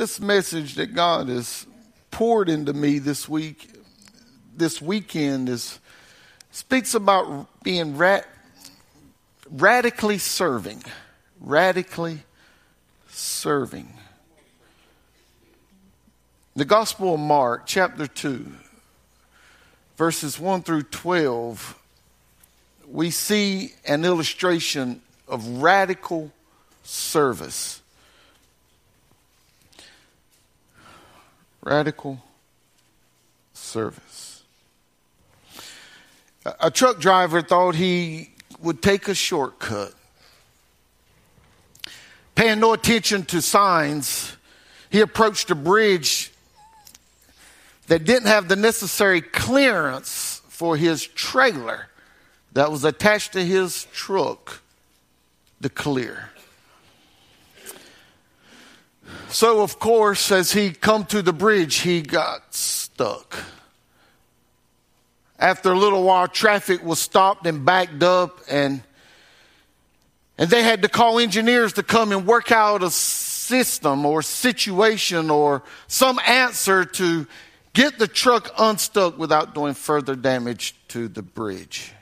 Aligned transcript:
this 0.00 0.18
message 0.18 0.76
that 0.76 0.94
God 0.94 1.28
has 1.28 1.66
poured 2.10 2.48
into 2.48 2.72
me 2.72 2.98
this 2.98 3.28
week, 3.28 3.68
this 4.56 4.80
weekend, 4.80 5.46
is 5.50 5.78
speaks 6.50 6.94
about 6.94 7.46
being 7.62 7.98
ra- 7.98 8.22
radically 9.50 10.16
serving, 10.16 10.82
radically 11.38 12.20
serving. 13.10 13.92
The 16.56 16.64
Gospel 16.64 17.12
of 17.12 17.20
Mark, 17.20 17.66
chapter 17.66 18.06
2, 18.06 18.46
verses 19.98 20.40
1 20.40 20.62
through 20.62 20.84
12, 20.84 21.78
we 22.88 23.10
see 23.10 23.74
an 23.86 24.06
illustration 24.06 25.02
of 25.28 25.46
radical 25.60 26.32
service. 26.84 27.79
Radical 31.62 32.22
service. 33.52 34.42
A 36.58 36.70
truck 36.70 36.98
driver 36.98 37.42
thought 37.42 37.74
he 37.74 38.30
would 38.60 38.82
take 38.82 39.08
a 39.08 39.14
shortcut. 39.14 39.94
Paying 42.34 42.60
no 42.60 42.72
attention 42.72 43.24
to 43.26 43.42
signs, 43.42 44.36
he 44.88 45.00
approached 45.00 45.50
a 45.50 45.54
bridge 45.54 46.32
that 47.88 48.04
didn't 48.04 48.28
have 48.28 48.48
the 48.48 48.56
necessary 48.56 49.20
clearance 49.20 50.40
for 50.48 50.76
his 50.76 51.06
trailer 51.06 51.88
that 52.52 52.70
was 52.70 52.84
attached 52.84 53.32
to 53.34 53.44
his 53.44 53.84
truck 53.92 54.62
to 55.60 55.68
clear. 55.68 56.29
So, 59.28 59.62
of 59.62 59.78
course, 59.78 60.32
as 60.32 60.52
he 60.52 60.70
come 60.70 61.04
to 61.06 61.22
the 61.22 61.32
bridge, 61.32 61.76
he 61.76 62.02
got 62.02 62.54
stuck. 62.54 63.36
After 65.38 65.72
a 65.72 65.78
little 65.78 66.02
while, 66.02 66.28
traffic 66.28 66.84
was 66.84 66.98
stopped 66.98 67.46
and 67.46 67.64
backed 67.64 68.02
up, 68.02 68.40
and 68.48 68.82
and 70.40 70.48
they 70.48 70.62
had 70.62 70.82
to 70.82 70.88
call 70.88 71.18
engineers 71.18 71.74
to 71.74 71.82
come 71.82 72.12
and 72.12 72.26
work 72.26 72.50
out 72.50 72.82
a 72.82 72.90
system 72.90 74.06
or 74.06 74.22
situation 74.22 75.28
or 75.28 75.62
some 75.86 76.18
answer 76.26 76.86
to 76.86 77.26
get 77.74 77.98
the 77.98 78.08
truck 78.08 78.50
unstuck 78.58 79.18
without 79.18 79.54
doing 79.54 79.74
further 79.74 80.16
damage 80.16 80.74
to 80.88 81.08
the 81.08 81.20
bridge. 81.20 81.92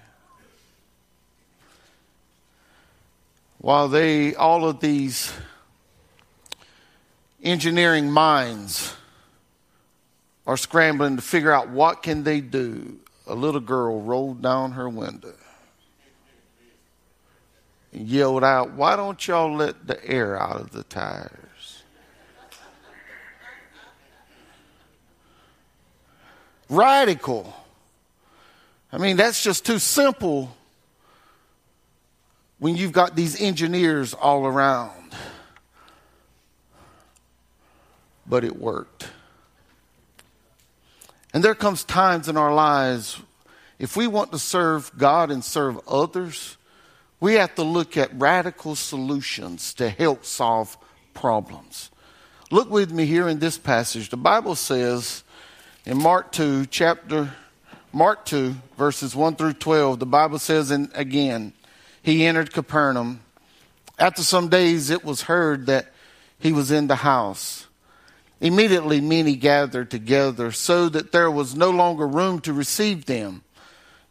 While 3.58 3.88
they, 3.88 4.36
all 4.36 4.68
of 4.68 4.78
these 4.78 5.32
engineering 7.42 8.10
minds 8.10 8.94
are 10.46 10.56
scrambling 10.56 11.16
to 11.16 11.22
figure 11.22 11.52
out 11.52 11.68
what 11.68 12.02
can 12.02 12.24
they 12.24 12.40
do, 12.40 12.98
a 13.26 13.34
little 13.34 13.60
girl 13.60 14.00
rolled 14.00 14.42
down 14.42 14.72
her 14.72 14.88
window 14.88 15.34
and 17.92 18.08
yelled 18.08 18.44
out, 18.44 18.72
"Why 18.72 18.96
don't 18.96 19.26
y'all 19.26 19.54
let 19.54 19.86
the 19.86 20.04
air 20.04 20.40
out 20.40 20.60
of 20.60 20.70
the 20.70 20.84
tires?" 20.84 21.38
radical. 26.68 27.54
I 28.92 28.98
mean, 28.98 29.16
that's 29.16 29.42
just 29.42 29.66
too 29.66 29.78
simple 29.78 30.54
when 32.58 32.76
you've 32.76 32.92
got 32.92 33.14
these 33.14 33.40
engineers 33.40 34.14
all 34.14 34.46
around. 34.46 35.14
But 38.28 38.44
it 38.44 38.58
worked. 38.58 39.08
And 41.32 41.42
there 41.42 41.54
comes 41.54 41.84
times 41.84 42.28
in 42.28 42.36
our 42.36 42.54
lives 42.54 43.20
if 43.78 43.96
we 43.96 44.06
want 44.08 44.32
to 44.32 44.38
serve 44.38 44.90
God 44.98 45.30
and 45.30 45.44
serve 45.44 45.78
others, 45.86 46.56
we 47.20 47.34
have 47.34 47.54
to 47.54 47.62
look 47.62 47.96
at 47.96 48.10
radical 48.18 48.74
solutions 48.74 49.72
to 49.74 49.88
help 49.88 50.24
solve 50.24 50.76
problems. 51.14 51.90
Look 52.50 52.70
with 52.70 52.90
me 52.90 53.06
here 53.06 53.28
in 53.28 53.38
this 53.38 53.56
passage. 53.56 54.08
The 54.08 54.16
Bible 54.16 54.56
says 54.56 55.22
in 55.84 55.98
Mark 55.98 56.32
2, 56.32 56.66
chapter 56.66 57.32
Mark 57.92 58.24
2, 58.24 58.54
verses 58.76 59.14
1 59.14 59.36
through 59.36 59.54
12, 59.54 60.00
the 60.00 60.06
Bible 60.06 60.38
says, 60.38 60.70
and 60.70 60.90
again, 60.94 61.52
he 62.02 62.26
entered 62.26 62.52
Capernaum. 62.52 63.20
After 63.98 64.22
some 64.22 64.48
days, 64.48 64.90
it 64.90 65.04
was 65.04 65.22
heard 65.22 65.66
that 65.66 65.92
he 66.38 66.52
was 66.52 66.70
in 66.70 66.86
the 66.86 66.96
house. 66.96 67.67
Immediately, 68.40 69.00
many 69.00 69.34
gathered 69.34 69.90
together 69.90 70.52
so 70.52 70.88
that 70.88 71.10
there 71.10 71.30
was 71.30 71.56
no 71.56 71.70
longer 71.70 72.06
room 72.06 72.40
to 72.42 72.52
receive 72.52 73.06
them, 73.06 73.42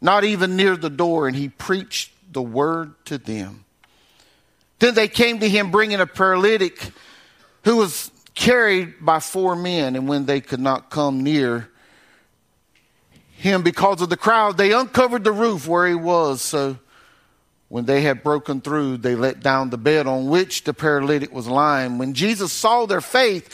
not 0.01 0.23
even 0.23 0.55
near 0.55 0.75
the 0.75 0.89
door, 0.89 1.27
and 1.27 1.35
he 1.35 1.47
preached 1.47 2.11
the 2.33 2.41
word 2.41 2.93
to 3.05 3.17
them. 3.17 3.63
Then 4.79 4.95
they 4.95 5.07
came 5.07 5.39
to 5.39 5.49
him 5.49 5.71
bringing 5.71 6.01
a 6.01 6.05
paralytic 6.05 6.91
who 7.63 7.77
was 7.77 8.11
carried 8.35 8.95
by 9.01 9.19
four 9.19 9.55
men, 9.55 9.95
and 9.95 10.07
when 10.07 10.25
they 10.25 10.41
could 10.41 10.59
not 10.59 10.89
come 10.89 11.23
near 11.23 11.69
him 13.38 13.61
because 13.61 14.01
of 14.01 14.09
the 14.09 14.17
crowd, 14.17 14.57
they 14.57 14.73
uncovered 14.73 15.23
the 15.23 15.31
roof 15.31 15.67
where 15.67 15.88
he 15.88 15.95
was. 15.95 16.41
So 16.41 16.77
when 17.69 17.85
they 17.85 18.01
had 18.01 18.23
broken 18.23 18.61
through, 18.61 18.97
they 18.97 19.15
let 19.15 19.41
down 19.41 19.69
the 19.69 19.77
bed 19.77 20.07
on 20.07 20.27
which 20.27 20.63
the 20.63 20.73
paralytic 20.73 21.33
was 21.33 21.47
lying. 21.47 21.97
When 21.97 22.13
Jesus 22.13 22.51
saw 22.51 22.85
their 22.85 23.01
faith, 23.01 23.53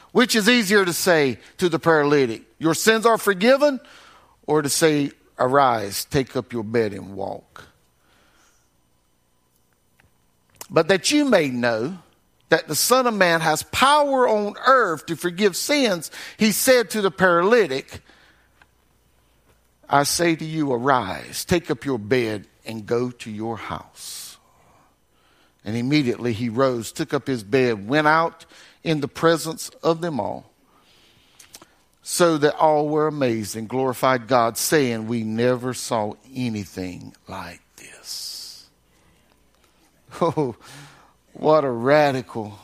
Which 0.11 0.35
is 0.35 0.49
easier 0.49 0.83
to 0.83 0.93
say 0.93 1.39
to 1.57 1.69
the 1.69 1.79
paralytic, 1.79 2.43
Your 2.59 2.73
sins 2.73 3.05
are 3.05 3.17
forgiven, 3.17 3.79
or 4.45 4.61
to 4.61 4.69
say, 4.69 5.11
Arise, 5.39 6.05
take 6.05 6.35
up 6.35 6.51
your 6.51 6.63
bed 6.63 6.93
and 6.93 7.15
walk? 7.15 7.71
but 10.71 10.87
that 10.87 11.11
you 11.11 11.25
may 11.25 11.49
know 11.49 11.99
that 12.49 12.67
the 12.67 12.75
Son 12.75 13.05
of 13.05 13.13
Man 13.13 13.41
has 13.41 13.63
power 13.63 14.27
on 14.27 14.55
earth 14.65 15.05
to 15.07 15.15
forgive 15.15 15.55
sins, 15.55 16.09
he 16.37 16.51
said 16.51 16.89
to 16.91 17.01
the 17.01 17.11
paralytic, 17.11 18.01
I 19.89 20.03
say 20.03 20.35
to 20.35 20.45
you, 20.45 20.71
arise, 20.71 21.43
take 21.43 21.69
up 21.69 21.83
your 21.83 21.99
bed, 21.99 22.47
and 22.65 22.85
go 22.85 23.11
to 23.11 23.29
your 23.29 23.57
house. 23.57 24.37
And 25.65 25.75
immediately 25.75 26.31
he 26.31 26.47
rose, 26.47 26.91
took 26.93 27.13
up 27.13 27.27
his 27.27 27.43
bed, 27.43 27.87
went 27.87 28.07
out 28.07 28.45
in 28.83 29.01
the 29.01 29.07
presence 29.07 29.69
of 29.83 30.01
them 30.01 30.19
all, 30.19 30.51
so 32.01 32.37
that 32.37 32.55
all 32.55 32.89
were 32.89 33.07
amazed 33.07 33.55
and 33.55 33.69
glorified 33.69 34.27
God, 34.27 34.57
saying, 34.57 35.07
We 35.07 35.23
never 35.23 35.73
saw 35.73 36.13
anything 36.33 37.13
like 37.27 37.61
this. 37.77 38.67
Oh, 40.19 40.55
what 41.33 41.63
a 41.63 41.69
radical, 41.69 42.59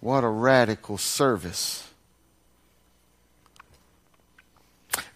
what 0.00 0.24
a 0.24 0.28
radical 0.28 0.98
service. 0.98 1.90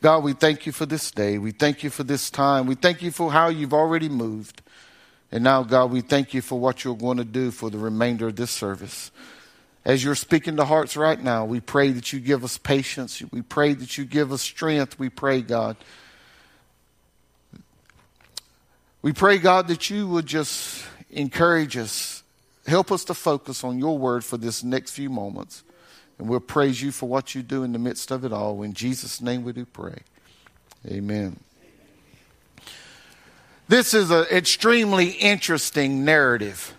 God, 0.00 0.22
we 0.22 0.34
thank 0.34 0.66
you 0.66 0.72
for 0.72 0.86
this 0.86 1.10
day. 1.10 1.38
We 1.38 1.50
thank 1.50 1.82
you 1.82 1.90
for 1.90 2.04
this 2.04 2.30
time. 2.30 2.66
We 2.66 2.74
thank 2.74 3.02
you 3.02 3.10
for 3.10 3.32
how 3.32 3.48
you've 3.48 3.72
already 3.72 4.08
moved. 4.08 4.62
And 5.34 5.42
now, 5.42 5.64
God, 5.64 5.90
we 5.90 6.00
thank 6.00 6.32
you 6.32 6.40
for 6.40 6.58
what 6.58 6.84
you're 6.84 6.94
going 6.94 7.18
to 7.18 7.24
do 7.24 7.50
for 7.50 7.68
the 7.68 7.76
remainder 7.76 8.28
of 8.28 8.36
this 8.36 8.52
service. 8.52 9.10
As 9.84 10.02
you're 10.02 10.14
speaking 10.14 10.56
to 10.56 10.64
hearts 10.64 10.96
right 10.96 11.20
now, 11.20 11.44
we 11.44 11.58
pray 11.58 11.90
that 11.90 12.12
you 12.12 12.20
give 12.20 12.44
us 12.44 12.56
patience. 12.56 13.20
We 13.32 13.42
pray 13.42 13.74
that 13.74 13.98
you 13.98 14.04
give 14.04 14.32
us 14.32 14.40
strength. 14.40 14.98
We 14.98 15.10
pray, 15.10 15.42
God, 15.42 15.76
We 19.04 19.12
pray, 19.12 19.36
God, 19.36 19.68
that 19.68 19.90
you 19.90 20.08
would 20.08 20.24
just 20.24 20.82
encourage 21.10 21.76
us, 21.76 22.22
help 22.66 22.90
us 22.90 23.04
to 23.04 23.12
focus 23.12 23.62
on 23.62 23.78
your 23.78 23.98
word 23.98 24.24
for 24.24 24.38
this 24.38 24.64
next 24.64 24.92
few 24.92 25.10
moments. 25.10 25.62
And 26.18 26.26
we'll 26.26 26.40
praise 26.40 26.80
you 26.80 26.90
for 26.90 27.06
what 27.06 27.34
you 27.34 27.42
do 27.42 27.64
in 27.64 27.72
the 27.72 27.78
midst 27.78 28.10
of 28.10 28.24
it 28.24 28.32
all. 28.32 28.62
In 28.62 28.72
Jesus' 28.72 29.20
name 29.20 29.44
we 29.44 29.52
do 29.52 29.66
pray. 29.66 29.98
Amen. 30.86 31.38
This 33.66 33.94
is 33.94 34.10
an 34.10 34.26
extremely 34.30 35.08
interesting 35.08 36.04
narrative. 36.04 36.74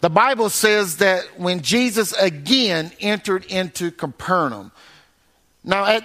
The 0.00 0.10
Bible 0.10 0.50
says 0.50 0.96
that 0.96 1.38
when 1.38 1.62
Jesus 1.62 2.12
again 2.12 2.92
entered 3.00 3.44
into 3.46 3.90
Capernaum. 3.90 4.72
Now, 5.64 5.84
at, 5.86 6.04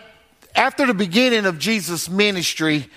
after 0.56 0.86
the 0.86 0.94
beginning 0.94 1.46
of 1.46 1.60
Jesus' 1.60 2.08
ministry 2.08 2.90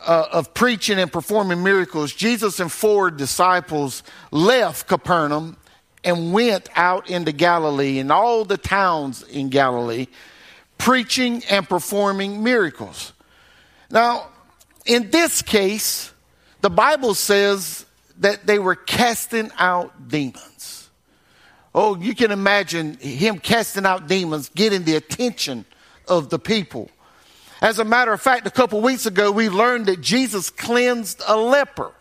uh, 0.00 0.26
of 0.30 0.54
preaching 0.54 0.98
and 0.98 1.10
performing 1.10 1.62
miracles, 1.62 2.12
Jesus 2.12 2.60
and 2.60 2.70
four 2.70 3.10
disciples 3.10 4.02
left 4.30 4.86
Capernaum 4.86 5.56
and 6.04 6.32
went 6.32 6.68
out 6.76 7.10
into 7.10 7.32
Galilee 7.32 7.98
and 7.98 8.12
all 8.12 8.44
the 8.44 8.58
towns 8.58 9.22
in 9.24 9.48
Galilee, 9.48 10.06
preaching 10.78 11.42
and 11.50 11.68
performing 11.68 12.44
miracles. 12.44 13.12
Now, 13.90 14.28
in 14.86 15.10
this 15.10 15.42
case, 15.42 16.12
the 16.60 16.70
Bible 16.70 17.14
says 17.14 17.84
that 18.18 18.46
they 18.46 18.58
were 18.58 18.74
casting 18.74 19.50
out 19.58 20.08
demons. 20.08 20.88
Oh, 21.74 21.96
you 21.96 22.14
can 22.14 22.30
imagine 22.30 22.94
him 22.94 23.38
casting 23.38 23.84
out 23.84 24.08
demons, 24.08 24.48
getting 24.48 24.84
the 24.84 24.96
attention 24.96 25.66
of 26.08 26.30
the 26.30 26.38
people. 26.38 26.90
As 27.60 27.78
a 27.78 27.84
matter 27.84 28.12
of 28.12 28.20
fact, 28.20 28.46
a 28.46 28.50
couple 28.50 28.80
weeks 28.80 29.06
ago, 29.06 29.30
we 29.30 29.48
learned 29.48 29.86
that 29.86 30.00
Jesus 30.00 30.50
cleansed 30.50 31.22
a 31.26 31.36
leper 31.36 31.92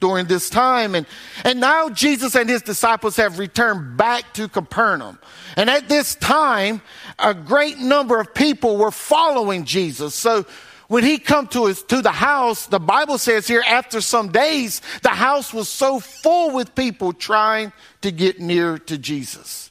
during 0.00 0.26
this 0.26 0.50
time. 0.50 0.94
And, 0.94 1.06
and 1.44 1.60
now 1.60 1.88
Jesus 1.88 2.34
and 2.34 2.48
his 2.48 2.62
disciples 2.62 3.16
have 3.16 3.38
returned 3.38 3.96
back 3.96 4.34
to 4.34 4.48
Capernaum. 4.48 5.18
And 5.56 5.70
at 5.70 5.88
this 5.88 6.14
time, 6.16 6.82
a 7.18 7.34
great 7.34 7.78
number 7.78 8.20
of 8.20 8.34
people 8.34 8.76
were 8.76 8.90
following 8.90 9.64
Jesus. 9.64 10.14
So 10.14 10.44
when 10.88 11.02
he 11.02 11.18
come 11.18 11.48
to 11.48 11.66
his, 11.66 11.82
to 11.84 12.00
the 12.00 12.12
house, 12.12 12.66
the 12.66 12.78
Bible 12.78 13.18
says 13.18 13.46
here, 13.46 13.62
after 13.66 14.00
some 14.00 14.30
days, 14.30 14.80
the 15.02 15.08
house 15.08 15.52
was 15.52 15.68
so 15.68 15.98
full 15.98 16.52
with 16.52 16.74
people 16.74 17.12
trying 17.12 17.72
to 18.02 18.12
get 18.12 18.40
near 18.40 18.78
to 18.78 18.96
Jesus. 18.96 19.70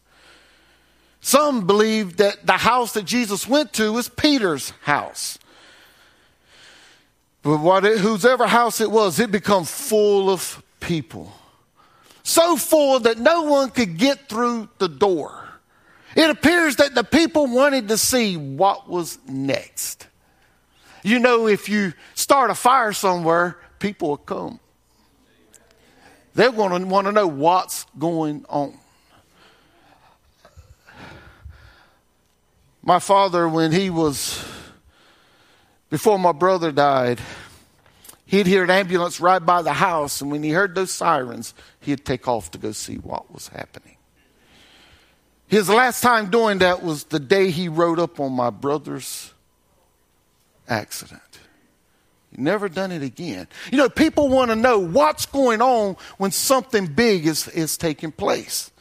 Some 1.22 1.66
believe 1.66 2.18
that 2.18 2.46
the 2.46 2.54
house 2.54 2.94
that 2.94 3.06
Jesus 3.06 3.48
went 3.48 3.74
to 3.74 3.94
was 3.94 4.10
Peter's 4.10 4.72
house. 4.82 5.40
But 7.42 7.60
what 7.60 7.86
it, 7.86 8.00
whosever 8.00 8.46
house 8.48 8.82
it 8.82 8.92
was, 8.92 9.20
it 9.20 9.32
become 9.32 9.66
full 9.66 10.30
of 10.30 10.62
people. 10.80 11.32
So 12.24 12.58
full 12.58 13.00
that 13.02 13.20
no 13.20 13.44
one 13.44 13.70
could 13.70 13.98
get 13.98 14.28
through 14.28 14.70
the 14.80 14.90
door. 14.90 15.48
It 16.16 16.30
appears 16.30 16.78
that 16.78 16.96
the 16.96 17.04
people 17.04 17.48
wanted 17.48 17.88
to 17.90 17.98
see 17.98 18.36
what 18.36 18.90
was 18.90 19.20
next. 19.28 20.08
You 21.06 21.20
know, 21.20 21.48
if 21.48 21.70
you 21.70 21.94
start 22.16 22.50
a 22.50 22.56
fire 22.56 22.92
somewhere, 22.92 23.60
people 23.78 24.10
will 24.10 24.18
come. 24.18 24.60
They're 26.34 26.52
going 26.52 26.82
to 26.82 26.88
want 26.88 27.06
to 27.06 27.12
know 27.12 27.28
what's 27.28 27.86
going 28.00 28.44
on. 28.50 28.76
My 32.82 32.98
father, 32.98 33.48
when 33.48 33.72
he 33.72 33.92
was 33.92 34.44
before 35.92 36.18
my 36.18 36.32
brother 36.32 36.72
died, 36.72 37.22
he'd 38.26 38.48
hear 38.48 38.64
an 38.64 38.72
ambulance 38.72 39.20
right 39.20 39.46
by 39.46 39.62
the 39.62 39.74
house, 39.74 40.22
and 40.22 40.32
when 40.32 40.42
he 40.42 40.50
heard 40.50 40.74
those 40.74 40.90
sirens, 40.90 41.54
he'd 41.82 42.04
take 42.04 42.28
off 42.28 42.50
to 42.50 42.58
go 42.58 42.72
see 42.72 42.96
what 42.96 43.32
was 43.32 43.50
happening. 43.50 43.98
His 45.46 45.70
last 45.70 46.02
time 46.02 46.32
doing 46.32 46.58
that 46.58 46.82
was 46.82 47.04
the 47.04 47.20
day 47.20 47.52
he 47.52 47.70
rode 47.70 48.00
up 48.00 48.20
on 48.20 48.32
my 48.32 48.50
brother's 48.50 49.35
accident. 50.68 51.22
Never 52.38 52.68
done 52.68 52.92
it 52.92 53.02
again. 53.02 53.48
You 53.72 53.78
know, 53.78 53.90
people 53.90 54.28
want 54.28 54.52
to 54.52 54.56
know 54.56 54.80
what's 54.80 55.26
going 55.26 55.62
on 55.62 55.96
when 56.18 56.32
something 56.32 56.86
big 56.86 57.26
is, 57.26 57.48
is 57.50 57.78
taking 57.78 58.12
place. 58.12 58.72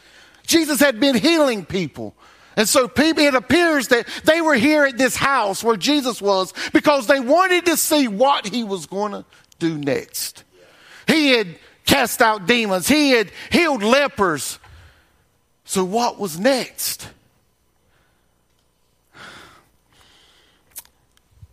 Jesus 0.47 0.81
had 0.81 0.99
been 0.99 1.15
healing 1.15 1.65
people 1.65 2.15
and 2.57 2.69
so 2.69 2.87
people, 2.87 3.25
it 3.25 3.35
appears 3.35 3.89
that 3.89 4.07
they 4.25 4.41
were 4.41 4.55
here 4.55 4.85
at 4.85 4.97
this 4.97 5.17
house 5.17 5.65
where 5.65 5.77
Jesus 5.77 6.23
was 6.23 6.53
because 6.73 7.07
they 7.07 7.21
wanted 7.21 7.67
to 7.67 7.77
see 7.77 8.09
what 8.09 8.47
he 8.47 8.63
was 8.63 8.87
going 8.87 9.13
to 9.13 9.25
do 9.59 9.77
next. 9.77 10.45
He 11.07 11.31
had 11.31 11.59
cast 11.85 12.23
out 12.23 12.47
demons. 12.47 12.87
He 12.87 13.11
had 13.11 13.31
healed 13.51 13.83
lepers. 13.83 14.59
So 15.65 15.85
what 15.85 16.19
was 16.19 16.39
next? 16.39 17.09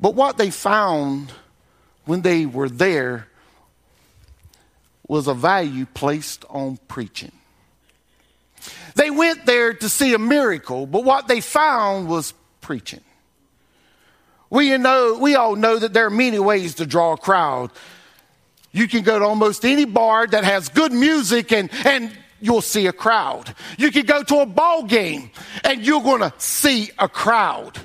But 0.02 0.16
what 0.16 0.38
they 0.38 0.50
found 0.50 1.32
when 2.06 2.22
they 2.22 2.46
were 2.46 2.70
there 2.70 3.28
was 5.08 5.28
a 5.28 5.34
value 5.34 5.86
placed 5.86 6.44
on 6.50 6.78
preaching. 6.88 7.32
They 8.96 9.12
went 9.12 9.46
there 9.46 9.74
to 9.74 9.90
see 9.90 10.14
a 10.14 10.20
miracle, 10.20 10.86
but 10.86 11.04
what 11.04 11.28
they 11.28 11.42
found 11.42 12.08
was 12.08 12.34
preaching. 12.62 13.02
We 14.50 14.78
know, 14.78 15.18
we 15.20 15.36
all 15.36 15.56
know 15.56 15.80
that 15.80 15.94
there 15.94 16.08
are 16.08 16.12
many 16.12 16.40
ways 16.40 16.76
to 16.76 16.86
draw 16.86 17.14
a 17.14 17.18
crowd. 17.18 17.72
You 18.72 18.88
can 18.88 19.04
go 19.04 19.20
to 19.20 19.26
almost 19.26 19.66
any 19.66 19.86
bar 19.86 20.28
that 20.28 20.44
has 20.44 20.70
good 20.70 20.92
music 20.92 21.52
and, 21.52 21.70
and 21.86 22.12
you'll 22.40 22.62
see 22.62 22.88
a 22.88 22.94
crowd. 22.94 23.56
You 23.78 23.92
can 23.92 24.06
go 24.06 24.24
to 24.24 24.40
a 24.40 24.46
ball 24.46 24.84
game 24.84 25.32
and 25.64 25.86
you're 25.86 26.02
going 26.02 26.22
to 26.22 26.34
see 26.38 26.92
a 27.00 27.08
crowd. 27.08 27.80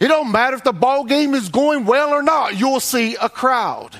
It 0.00 0.08
don't 0.08 0.30
matter 0.30 0.56
if 0.56 0.64
the 0.64 0.72
ball 0.72 1.04
game 1.04 1.34
is 1.34 1.48
going 1.48 1.84
well 1.84 2.10
or 2.10 2.22
not, 2.22 2.58
you'll 2.58 2.80
see 2.80 3.16
a 3.16 3.28
crowd. 3.28 3.96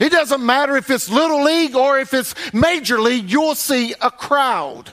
It 0.00 0.10
doesn't 0.10 0.44
matter 0.44 0.76
if 0.76 0.90
it's 0.90 1.10
little 1.10 1.44
league 1.44 1.76
or 1.76 1.98
if 1.98 2.14
it's 2.14 2.34
major 2.54 3.00
league, 3.00 3.30
you'll 3.30 3.54
see 3.54 3.94
a 4.00 4.10
crowd. 4.10 4.90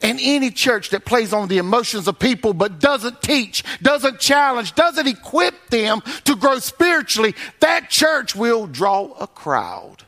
And 0.00 0.20
any 0.22 0.50
church 0.50 0.90
that 0.90 1.04
plays 1.04 1.32
on 1.32 1.48
the 1.48 1.58
emotions 1.58 2.06
of 2.06 2.18
people 2.18 2.54
but 2.54 2.78
doesn't 2.78 3.22
teach, 3.22 3.64
doesn't 3.82 4.20
challenge, 4.20 4.74
doesn't 4.74 5.06
equip 5.06 5.68
them 5.68 6.00
to 6.24 6.36
grow 6.36 6.58
spiritually, 6.60 7.34
that 7.60 7.90
church 7.90 8.36
will 8.36 8.66
draw 8.66 9.12
a 9.18 9.26
crowd. 9.26 10.04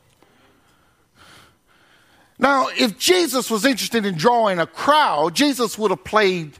Now, 2.39 2.69
if 2.69 2.97
Jesus 2.99 3.51
was 3.51 3.65
interested 3.65 4.07
in 4.07 4.17
drawing 4.17 4.61
a 4.61 4.67
crowd, 4.67 5.35
Jesus 5.35 5.77
would 5.77 5.91
have 5.91 6.05
played 6.05 6.53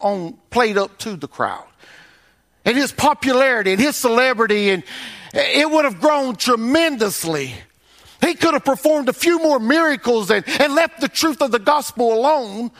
on 0.00 0.38
played 0.50 0.78
up 0.78 0.98
to 0.98 1.16
the 1.16 1.28
crowd. 1.28 1.66
And 2.64 2.76
his 2.76 2.92
popularity 2.92 3.72
and 3.72 3.80
his 3.80 3.96
celebrity 3.96 4.70
and 4.70 4.82
it 5.32 5.70
would 5.70 5.84
have 5.84 6.00
grown 6.00 6.36
tremendously. 6.36 7.54
He 8.20 8.34
could 8.34 8.54
have 8.54 8.64
performed 8.64 9.08
a 9.08 9.12
few 9.12 9.38
more 9.38 9.58
miracles 9.58 10.30
and, 10.30 10.44
and 10.60 10.74
left 10.74 11.00
the 11.00 11.08
truth 11.08 11.40
of 11.40 11.52
the 11.52 11.58
gospel 11.58 12.12
alone, 12.12 12.70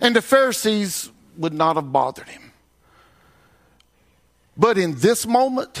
and 0.00 0.16
the 0.16 0.22
Pharisees 0.22 1.10
would 1.36 1.52
not 1.52 1.76
have 1.76 1.92
bothered 1.92 2.28
him. 2.28 2.52
But 4.56 4.78
in 4.78 4.96
this 4.96 5.26
moment, 5.26 5.80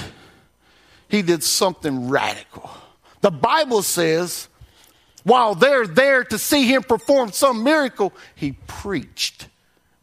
he 1.08 1.22
did 1.22 1.42
something 1.42 2.08
radical. 2.08 2.70
The 3.20 3.30
Bible 3.30 3.82
says, 3.82 4.48
while 5.24 5.54
they're 5.54 5.86
there 5.86 6.24
to 6.24 6.38
see 6.38 6.66
him 6.66 6.82
perform 6.82 7.32
some 7.32 7.62
miracle, 7.62 8.12
he 8.34 8.52
preached 8.66 9.48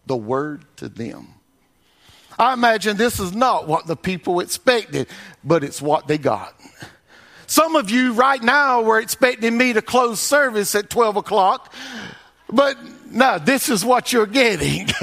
the 0.07 0.17
word 0.17 0.65
to 0.77 0.89
them. 0.89 1.27
I 2.39 2.53
imagine 2.53 2.97
this 2.97 3.19
is 3.19 3.33
not 3.33 3.67
what 3.67 3.87
the 3.87 3.95
people 3.95 4.39
expected, 4.39 5.07
but 5.43 5.63
it's 5.63 5.81
what 5.81 6.07
they 6.07 6.17
got. 6.17 6.53
Some 7.47 7.75
of 7.75 7.89
you 7.89 8.13
right 8.13 8.41
now 8.41 8.81
were 8.81 8.99
expecting 8.99 9.57
me 9.57 9.73
to 9.73 9.81
close 9.81 10.19
service 10.19 10.75
at 10.75 10.89
12 10.89 11.17
o'clock, 11.17 11.73
but 12.49 12.77
no, 13.09 13.39
this 13.39 13.69
is 13.69 13.83
what 13.83 14.13
you're 14.13 14.25
getting. 14.25 14.89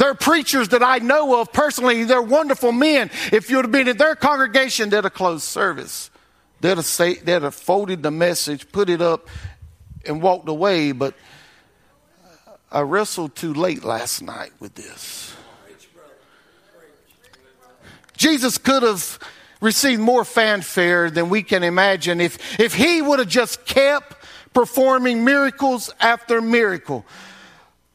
There 0.00 0.08
are 0.08 0.14
preachers 0.14 0.70
that 0.70 0.82
I 0.82 0.96
know 0.96 1.42
of 1.42 1.52
personally, 1.52 2.04
they're 2.04 2.22
wonderful 2.22 2.72
men. 2.72 3.10
If 3.32 3.50
you'd 3.50 3.66
have 3.66 3.70
been 3.70 3.86
in 3.86 3.98
their 3.98 4.14
congregation, 4.14 4.88
they'd 4.88 5.04
have 5.04 5.12
closed 5.12 5.42
service. 5.42 6.10
They'd 6.62 6.78
have, 6.78 6.86
say, 6.86 7.16
they'd 7.16 7.42
have 7.42 7.54
folded 7.54 8.02
the 8.02 8.10
message, 8.10 8.72
put 8.72 8.88
it 8.88 9.02
up, 9.02 9.28
and 10.06 10.22
walked 10.22 10.48
away. 10.48 10.92
But 10.92 11.12
I 12.72 12.80
wrestled 12.82 13.34
too 13.34 13.52
late 13.52 13.84
last 13.84 14.22
night 14.22 14.52
with 14.60 14.74
this. 14.74 15.34
Jesus 18.16 18.58
could 18.58 18.82
have 18.82 19.18
received 19.60 20.00
more 20.00 20.24
fanfare 20.24 21.10
than 21.10 21.30
we 21.30 21.42
can 21.42 21.62
imagine 21.62 22.20
if, 22.20 22.60
if 22.60 22.74
he 22.74 23.02
would 23.02 23.18
have 23.18 23.28
just 23.28 23.64
kept 23.64 24.14
performing 24.52 25.24
miracles 25.24 25.92
after 26.00 26.40
miracle. 26.40 27.04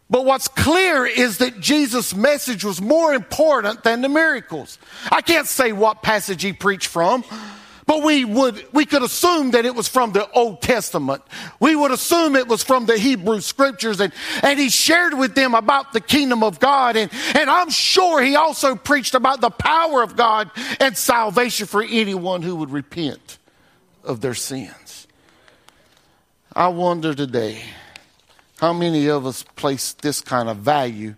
But 0.09 0.25
what's 0.25 0.47
clear 0.47 1.05
is 1.05 1.39
that 1.39 1.59
Jesus' 1.59 2.15
message 2.15 2.63
was 2.63 2.81
more 2.81 3.13
important 3.13 3.83
than 3.83 4.01
the 4.01 4.09
miracles. 4.09 4.77
I 5.11 5.21
can't 5.21 5.47
say 5.47 5.71
what 5.71 6.03
passage 6.03 6.43
he 6.43 6.53
preached 6.53 6.87
from. 6.87 7.23
But 7.85 8.03
we 8.03 8.25
would, 8.25 8.65
we 8.73 8.85
could 8.85 9.03
assume 9.03 9.51
that 9.51 9.65
it 9.65 9.75
was 9.75 9.87
from 9.87 10.11
the 10.11 10.29
Old 10.31 10.61
Testament. 10.61 11.21
We 11.59 11.75
would 11.75 11.91
assume 11.91 12.35
it 12.35 12.47
was 12.47 12.63
from 12.63 12.87
the 12.87 12.97
Hebrew 12.97 13.41
scriptures 13.41 13.99
and, 13.99 14.11
and 14.41 14.59
he 14.59 14.69
shared 14.69 15.13
with 15.13 15.35
them 15.35 15.53
about 15.53 15.93
the 15.93 16.01
kingdom 16.01 16.43
of 16.43 16.59
God. 16.59 16.97
And, 16.97 17.11
and 17.35 17.49
I'm 17.49 17.69
sure 17.69 18.21
he 18.21 18.35
also 18.35 18.75
preached 18.75 19.13
about 19.13 19.39
the 19.39 19.51
power 19.51 20.01
of 20.01 20.15
God 20.15 20.49
and 20.79 20.97
salvation 20.97 21.67
for 21.67 21.83
anyone 21.83 22.41
who 22.41 22.55
would 22.55 22.71
repent 22.71 23.37
of 24.03 24.19
their 24.19 24.35
sins. 24.35 25.07
I 26.55 26.69
wonder 26.69 27.13
today 27.13 27.61
how 28.57 28.73
many 28.73 29.09
of 29.09 29.27
us 29.27 29.43
place 29.43 29.93
this 29.93 30.21
kind 30.21 30.49
of 30.49 30.57
value 30.57 31.15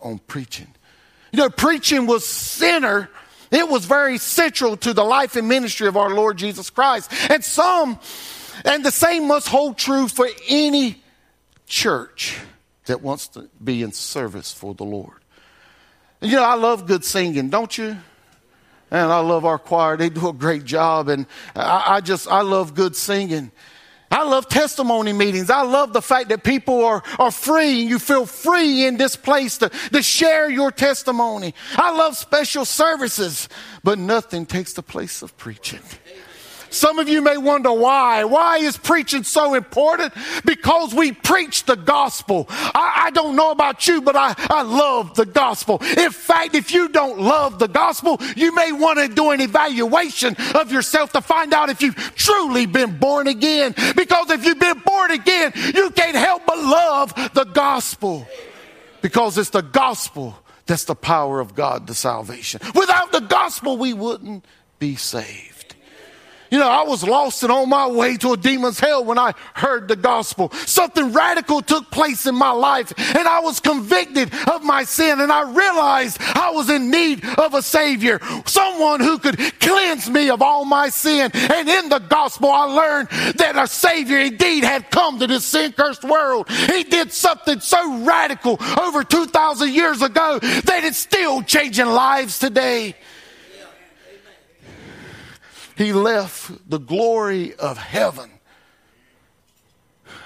on 0.00 0.18
preaching. 0.18 0.68
You 1.32 1.38
know, 1.38 1.50
preaching 1.50 2.06
was 2.06 2.24
center. 2.24 3.10
It 3.50 3.68
was 3.68 3.84
very 3.84 4.18
central 4.18 4.76
to 4.78 4.92
the 4.92 5.04
life 5.04 5.36
and 5.36 5.48
ministry 5.48 5.86
of 5.86 5.96
our 5.96 6.10
Lord 6.10 6.36
Jesus 6.36 6.70
Christ. 6.70 7.12
And 7.30 7.44
some, 7.44 7.98
and 8.64 8.84
the 8.84 8.90
same 8.90 9.28
must 9.28 9.48
hold 9.48 9.78
true 9.78 10.08
for 10.08 10.28
any 10.48 11.02
church 11.66 12.38
that 12.86 13.02
wants 13.02 13.28
to 13.28 13.48
be 13.62 13.82
in 13.82 13.92
service 13.92 14.52
for 14.52 14.74
the 14.74 14.84
Lord. 14.84 15.18
You 16.20 16.36
know, 16.36 16.44
I 16.44 16.54
love 16.54 16.86
good 16.86 17.04
singing, 17.04 17.50
don't 17.50 17.76
you? 17.76 17.96
And 18.90 19.12
I 19.12 19.18
love 19.20 19.44
our 19.44 19.58
choir. 19.58 19.96
They 19.96 20.08
do 20.08 20.28
a 20.28 20.32
great 20.32 20.64
job. 20.64 21.08
And 21.08 21.26
I, 21.56 21.96
I 21.96 22.00
just, 22.00 22.28
I 22.28 22.42
love 22.42 22.74
good 22.74 22.94
singing. 22.94 23.50
I 24.14 24.22
love 24.22 24.48
testimony 24.48 25.12
meetings. 25.12 25.50
I 25.50 25.62
love 25.62 25.92
the 25.92 26.00
fact 26.00 26.28
that 26.28 26.44
people 26.44 26.84
are, 26.84 27.02
are 27.18 27.32
free 27.32 27.80
and 27.80 27.90
you 27.90 27.98
feel 27.98 28.26
free 28.26 28.86
in 28.86 28.96
this 28.96 29.16
place 29.16 29.58
to, 29.58 29.70
to 29.92 30.02
share 30.04 30.48
your 30.48 30.70
testimony. 30.70 31.52
I 31.74 31.90
love 31.90 32.16
special 32.16 32.64
services, 32.64 33.48
but 33.82 33.98
nothing 33.98 34.46
takes 34.46 34.72
the 34.74 34.84
place 34.84 35.22
of 35.22 35.36
preaching. 35.36 35.80
Some 36.74 36.98
of 36.98 37.08
you 37.08 37.22
may 37.22 37.36
wonder 37.36 37.72
why. 37.72 38.24
Why 38.24 38.58
is 38.58 38.76
preaching 38.76 39.22
so 39.22 39.54
important? 39.54 40.12
Because 40.44 40.92
we 40.92 41.12
preach 41.12 41.64
the 41.64 41.76
gospel. 41.76 42.46
I, 42.50 43.04
I, 43.06 43.10
don't 43.10 43.36
know 43.36 43.52
about 43.52 43.86
you, 43.86 44.02
but 44.02 44.16
I, 44.16 44.34
I 44.36 44.62
love 44.62 45.14
the 45.14 45.24
gospel. 45.24 45.78
In 45.82 46.10
fact, 46.10 46.54
if 46.54 46.72
you 46.72 46.88
don't 46.88 47.20
love 47.20 47.58
the 47.58 47.68
gospel, 47.68 48.18
you 48.36 48.54
may 48.54 48.72
want 48.72 48.98
to 48.98 49.08
do 49.08 49.30
an 49.30 49.40
evaluation 49.40 50.36
of 50.54 50.72
yourself 50.72 51.12
to 51.12 51.20
find 51.20 51.54
out 51.54 51.70
if 51.70 51.80
you've 51.80 51.96
truly 52.16 52.66
been 52.66 52.98
born 52.98 53.28
again. 53.28 53.74
Because 53.96 54.30
if 54.30 54.44
you've 54.44 54.58
been 54.58 54.80
born 54.84 55.12
again, 55.12 55.52
you 55.74 55.90
can't 55.90 56.16
help 56.16 56.44
but 56.44 56.58
love 56.58 57.14
the 57.34 57.44
gospel. 57.44 58.26
Because 59.00 59.38
it's 59.38 59.50
the 59.50 59.62
gospel 59.62 60.36
that's 60.66 60.84
the 60.84 60.94
power 60.94 61.40
of 61.40 61.54
God 61.54 61.86
to 61.86 61.94
salvation. 61.94 62.60
Without 62.74 63.12
the 63.12 63.20
gospel, 63.20 63.76
we 63.76 63.92
wouldn't 63.92 64.44
be 64.78 64.96
saved. 64.96 65.53
You 66.54 66.60
know, 66.60 66.68
I 66.68 66.84
was 66.84 67.02
lost 67.02 67.42
and 67.42 67.50
on 67.50 67.68
my 67.68 67.88
way 67.88 68.16
to 68.18 68.34
a 68.34 68.36
demon's 68.36 68.78
hell 68.78 69.04
when 69.04 69.18
I 69.18 69.34
heard 69.54 69.88
the 69.88 69.96
gospel. 69.96 70.52
Something 70.52 71.12
radical 71.12 71.62
took 71.62 71.90
place 71.90 72.26
in 72.26 72.36
my 72.36 72.52
life 72.52 72.92
and 72.96 73.26
I 73.26 73.40
was 73.40 73.58
convicted 73.58 74.32
of 74.48 74.62
my 74.62 74.84
sin 74.84 75.20
and 75.20 75.32
I 75.32 75.50
realized 75.50 76.18
I 76.20 76.52
was 76.52 76.70
in 76.70 76.92
need 76.92 77.24
of 77.24 77.54
a 77.54 77.60
savior. 77.60 78.20
Someone 78.46 79.00
who 79.00 79.18
could 79.18 79.36
cleanse 79.58 80.08
me 80.08 80.30
of 80.30 80.42
all 80.42 80.64
my 80.64 80.90
sin. 80.90 81.32
And 81.34 81.68
in 81.68 81.88
the 81.88 81.98
gospel, 81.98 82.50
I 82.52 82.66
learned 82.66 83.08
that 83.38 83.56
a 83.56 83.66
savior 83.66 84.20
indeed 84.20 84.62
had 84.62 84.92
come 84.92 85.18
to 85.18 85.26
this 85.26 85.44
sin 85.44 85.72
cursed 85.72 86.04
world. 86.04 86.48
He 86.48 86.84
did 86.84 87.12
something 87.12 87.58
so 87.58 88.04
radical 88.04 88.58
over 88.78 89.02
2,000 89.02 89.72
years 89.72 90.02
ago 90.02 90.38
that 90.38 90.84
it's 90.84 90.98
still 90.98 91.42
changing 91.42 91.86
lives 91.86 92.38
today. 92.38 92.94
He 95.76 95.92
left 95.92 96.70
the 96.70 96.78
glory 96.78 97.54
of 97.54 97.78
heaven. 97.78 98.30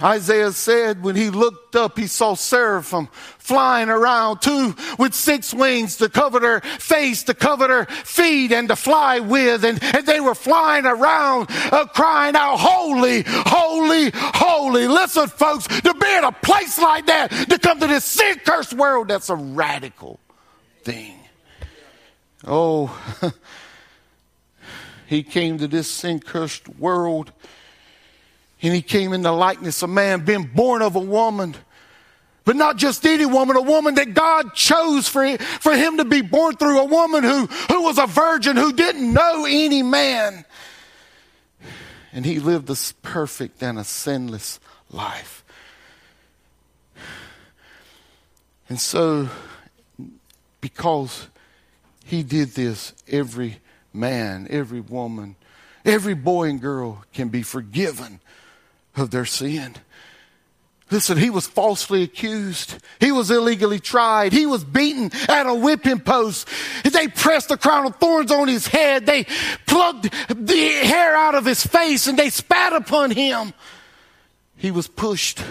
Isaiah 0.01 0.53
said 0.53 1.03
when 1.03 1.17
he 1.17 1.31
looked 1.31 1.75
up, 1.75 1.99
he 1.99 2.07
saw 2.07 2.35
seraphim 2.35 3.09
flying 3.39 3.89
around, 3.89 4.41
two 4.41 4.75
with 4.99 5.15
six 5.15 5.53
wings 5.53 5.97
to 5.97 6.09
cover 6.09 6.39
their 6.39 6.61
face, 6.61 7.25
to 7.25 7.35
cover 7.35 7.67
their 7.67 7.87
feet, 7.87 8.53
and 8.53 8.69
to 8.69 8.77
fly 8.77 9.19
with. 9.21 9.65
And, 9.65 9.83
and 9.83 10.07
they 10.07 10.21
were 10.21 10.35
flying 10.35 10.87
around, 10.87 11.49
uh, 11.51 11.87
crying 11.87 12.37
out, 12.37 12.59
Holy, 12.59 13.25
holy, 13.27 14.11
holy. 14.15 14.87
Listen, 14.87 15.27
folks, 15.29 15.67
to 15.67 15.95
be 15.95 16.15
in 16.15 16.25
a 16.25 16.33
place 16.33 16.79
like 16.79 17.07
that, 17.07 17.29
to 17.49 17.59
come 17.59 17.81
to 17.81 17.87
this 17.87 18.05
sin 18.05 18.39
cursed 18.45 18.75
world, 18.75 19.09
that's 19.09 19.31
a 19.31 19.37
radical 19.37 20.21
thing. 20.85 21.19
Oh, 22.47 22.97
He 25.09 25.23
came 25.23 25.57
to 25.57 25.67
this 25.67 25.91
sin 25.91 26.21
cursed 26.21 26.69
world 26.69 27.33
and 28.61 28.75
he 28.75 28.83
came 28.83 29.15
in 29.15 29.23
the 29.23 29.33
likeness 29.33 29.83
of 29.83 29.89
man, 29.89 30.23
being 30.23 30.45
born 30.45 30.83
of 30.83 30.97
a 30.97 31.01
woman. 31.01 31.55
But 32.45 32.57
not 32.57 32.77
just 32.77 33.07
any 33.07 33.25
woman, 33.25 33.57
a 33.57 33.63
woman 33.63 33.95
that 33.95 34.13
God 34.13 34.53
chose 34.53 35.09
for, 35.09 35.39
for 35.39 35.75
him 35.75 35.97
to 35.97 36.05
be 36.05 36.21
born 36.21 36.57
through, 36.57 36.79
a 36.79 36.85
woman 36.85 37.25
who, 37.25 37.47
who 37.47 37.83
was 37.85 37.97
a 37.97 38.07
virgin, 38.07 38.57
who 38.57 38.75
didn't 38.75 39.11
know 39.11 39.47
any 39.49 39.83
man. 39.83 40.45
And 42.13 42.27
he 42.27 42.39
lived 42.39 42.69
a 42.69 42.77
perfect 43.01 43.63
and 43.63 43.79
a 43.79 43.85
sinless 43.85 44.61
life. 44.91 45.43
And 48.69 48.79
so, 48.79 49.31
because 50.61 51.29
he 52.05 52.23
did 52.23 52.51
this, 52.51 52.93
every 53.09 53.61
man, 53.93 54.47
every 54.51 54.81
woman, 54.81 55.37
every 55.85 56.15
boy 56.15 56.49
and 56.49 56.61
girl 56.61 57.05
can 57.13 57.29
be 57.29 57.43
forgiven 57.43 58.21
of 58.97 59.11
their 59.11 59.25
sin. 59.25 59.77
Listen, 60.91 61.19
he 61.19 61.29
was 61.29 61.47
falsely 61.47 62.03
accused. 62.03 62.77
He 62.99 63.13
was 63.13 63.31
illegally 63.31 63.79
tried. 63.79 64.33
He 64.33 64.47
was 64.47 64.65
beaten 64.65 65.11
at 65.29 65.47
a 65.47 65.55
whipping 65.55 66.01
post. 66.01 66.49
They 66.83 67.09
pressed 67.09 67.51
a 67.51 67.59
crown 67.59 67.87
of 67.87 67.97
thorns 67.97 68.33
on 68.33 68.49
his 68.49 68.67
head. 68.67 69.05
They 69.05 69.25
plucked 69.67 70.05
the 70.29 70.69
hair 70.83 71.15
out 71.15 71.35
of 71.35 71.45
his 71.45 71.65
face 71.67 72.07
and 72.07 72.19
they 72.19 72.31
spat 72.31 72.73
upon 72.73 73.11
him. 73.11 73.53
He 74.57 74.71
was 74.71 74.89
pushed, 74.89 75.43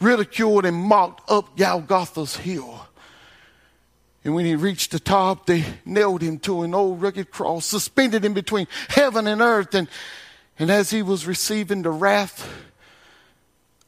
ridiculed, 0.00 0.66
and 0.66 0.76
mocked 0.76 1.30
up 1.30 1.56
Golgotha's 1.56 2.36
hill. 2.36 2.87
And 4.28 4.34
when 4.34 4.44
he 4.44 4.56
reached 4.56 4.90
the 4.90 5.00
top, 5.00 5.46
they 5.46 5.64
nailed 5.86 6.20
him 6.20 6.38
to 6.40 6.60
an 6.60 6.74
old 6.74 7.00
rugged 7.00 7.30
cross, 7.30 7.64
suspended 7.64 8.26
him 8.26 8.34
between 8.34 8.66
heaven 8.88 9.26
and 9.26 9.40
earth. 9.40 9.74
And, 9.74 9.88
and 10.58 10.70
as 10.70 10.90
he 10.90 11.00
was 11.00 11.26
receiving 11.26 11.80
the 11.80 11.90
wrath 11.90 12.46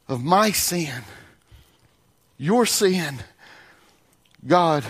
of 0.08 0.24
my 0.24 0.50
sin, 0.50 1.02
your 2.38 2.64
sin, 2.64 3.18
God, 4.46 4.82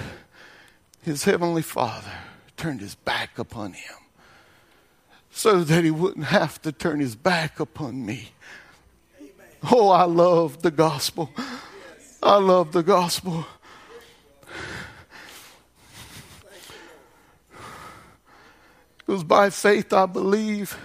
his 1.02 1.24
heavenly 1.24 1.62
Father, 1.62 2.12
turned 2.56 2.80
his 2.80 2.94
back 2.94 3.36
upon 3.36 3.72
him 3.72 3.96
so 5.32 5.64
that 5.64 5.82
he 5.82 5.90
wouldn't 5.90 6.26
have 6.26 6.62
to 6.62 6.70
turn 6.70 7.00
his 7.00 7.16
back 7.16 7.58
upon 7.58 8.06
me. 8.06 8.28
Oh, 9.68 9.88
I 9.88 10.04
love 10.04 10.62
the 10.62 10.70
gospel. 10.70 11.28
I 12.22 12.36
love 12.36 12.70
the 12.70 12.84
gospel. 12.84 13.46
It 19.10 19.14
was 19.14 19.24
by 19.24 19.50
faith 19.50 19.92
I 19.92 20.06
believe 20.06 20.78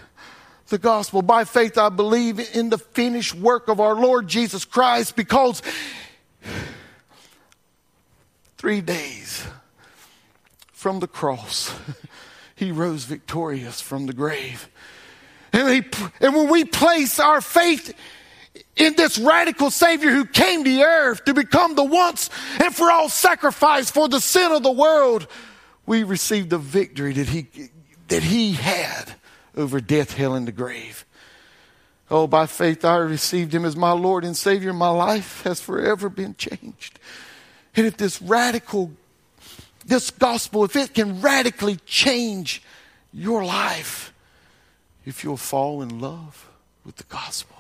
the 0.69 0.79
gospel. 0.79 1.21
By 1.21 1.43
faith 1.43 1.77
I 1.77 1.89
believe 1.89 2.39
in 2.55 2.71
the 2.71 2.79
finished 2.79 3.35
work 3.35 3.67
of 3.67 3.79
our 3.79 3.93
Lord 3.93 4.27
Jesus 4.27 4.65
Christ 4.65 5.15
because 5.15 5.61
three 8.57 8.81
days 8.81 9.45
from 10.71 11.01
the 11.01 11.07
cross, 11.07 11.71
he 12.55 12.71
rose 12.71 13.03
victorious 13.03 13.79
from 13.79 14.07
the 14.07 14.13
grave. 14.13 14.69
And, 15.53 15.69
he, 15.69 15.83
and 16.19 16.33
when 16.33 16.49
we 16.49 16.65
place 16.65 17.19
our 17.19 17.41
faith 17.41 17.93
in 18.75 18.95
this 18.95 19.19
radical 19.19 19.69
Savior 19.69 20.09
who 20.09 20.25
came 20.25 20.63
to 20.63 20.81
earth 20.81 21.25
to 21.25 21.35
become 21.35 21.75
the 21.75 21.83
once 21.83 22.31
and 22.59 22.75
for 22.75 22.89
all 22.89 23.07
sacrifice 23.07 23.91
for 23.91 24.09
the 24.09 24.19
sin 24.19 24.51
of 24.51 24.63
the 24.63 24.71
world, 24.71 25.27
we 25.85 26.01
receive 26.01 26.49
the 26.49 26.57
victory 26.57 27.13
that 27.13 27.29
he 27.29 27.69
that 28.07 28.23
he 28.23 28.53
had 28.53 29.15
over 29.55 29.79
death, 29.79 30.13
hell, 30.13 30.35
and 30.35 30.47
the 30.47 30.51
grave. 30.51 31.05
Oh, 32.09 32.27
by 32.27 32.45
faith 32.45 32.85
I 32.85 32.97
received 32.97 33.53
him 33.53 33.65
as 33.65 33.75
my 33.75 33.91
Lord 33.91 34.23
and 34.23 34.37
Savior. 34.37 34.73
My 34.73 34.89
life 34.89 35.41
has 35.43 35.59
forever 35.59 36.09
been 36.09 36.35
changed. 36.35 36.99
And 37.75 37.85
if 37.85 37.97
this 37.97 38.21
radical, 38.21 38.91
this 39.85 40.11
gospel, 40.11 40.63
if 40.63 40.75
it 40.75 40.93
can 40.93 41.21
radically 41.21 41.77
change 41.85 42.61
your 43.11 43.43
life, 43.43 44.13
if 45.05 45.23
you'll 45.23 45.37
fall 45.37 45.81
in 45.81 45.99
love 45.99 46.49
with 46.85 46.97
the 46.97 47.03
gospel. 47.03 47.55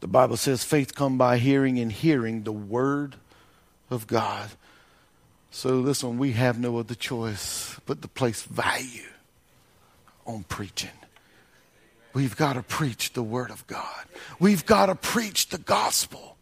The 0.00 0.08
Bible 0.08 0.36
says 0.36 0.64
faith 0.64 0.96
come 0.96 1.16
by 1.16 1.38
hearing 1.38 1.78
and 1.78 1.92
hearing 1.92 2.42
the 2.42 2.52
word 2.52 3.14
of 3.88 4.08
God. 4.08 4.50
So 5.54 5.74
listen, 5.74 6.16
we 6.16 6.32
have 6.32 6.58
no 6.58 6.78
other 6.78 6.94
choice 6.94 7.78
but 7.84 8.00
to 8.00 8.08
place 8.08 8.42
value 8.42 9.06
on 10.26 10.44
preaching. 10.44 10.90
We've 12.14 12.34
got 12.34 12.54
to 12.54 12.62
preach 12.62 13.12
the 13.12 13.22
Word 13.22 13.50
of 13.50 13.66
God. 13.66 14.04
We've 14.40 14.64
got 14.64 14.86
to 14.86 14.94
preach 14.94 15.50
the 15.50 15.58
gospel 15.58 16.38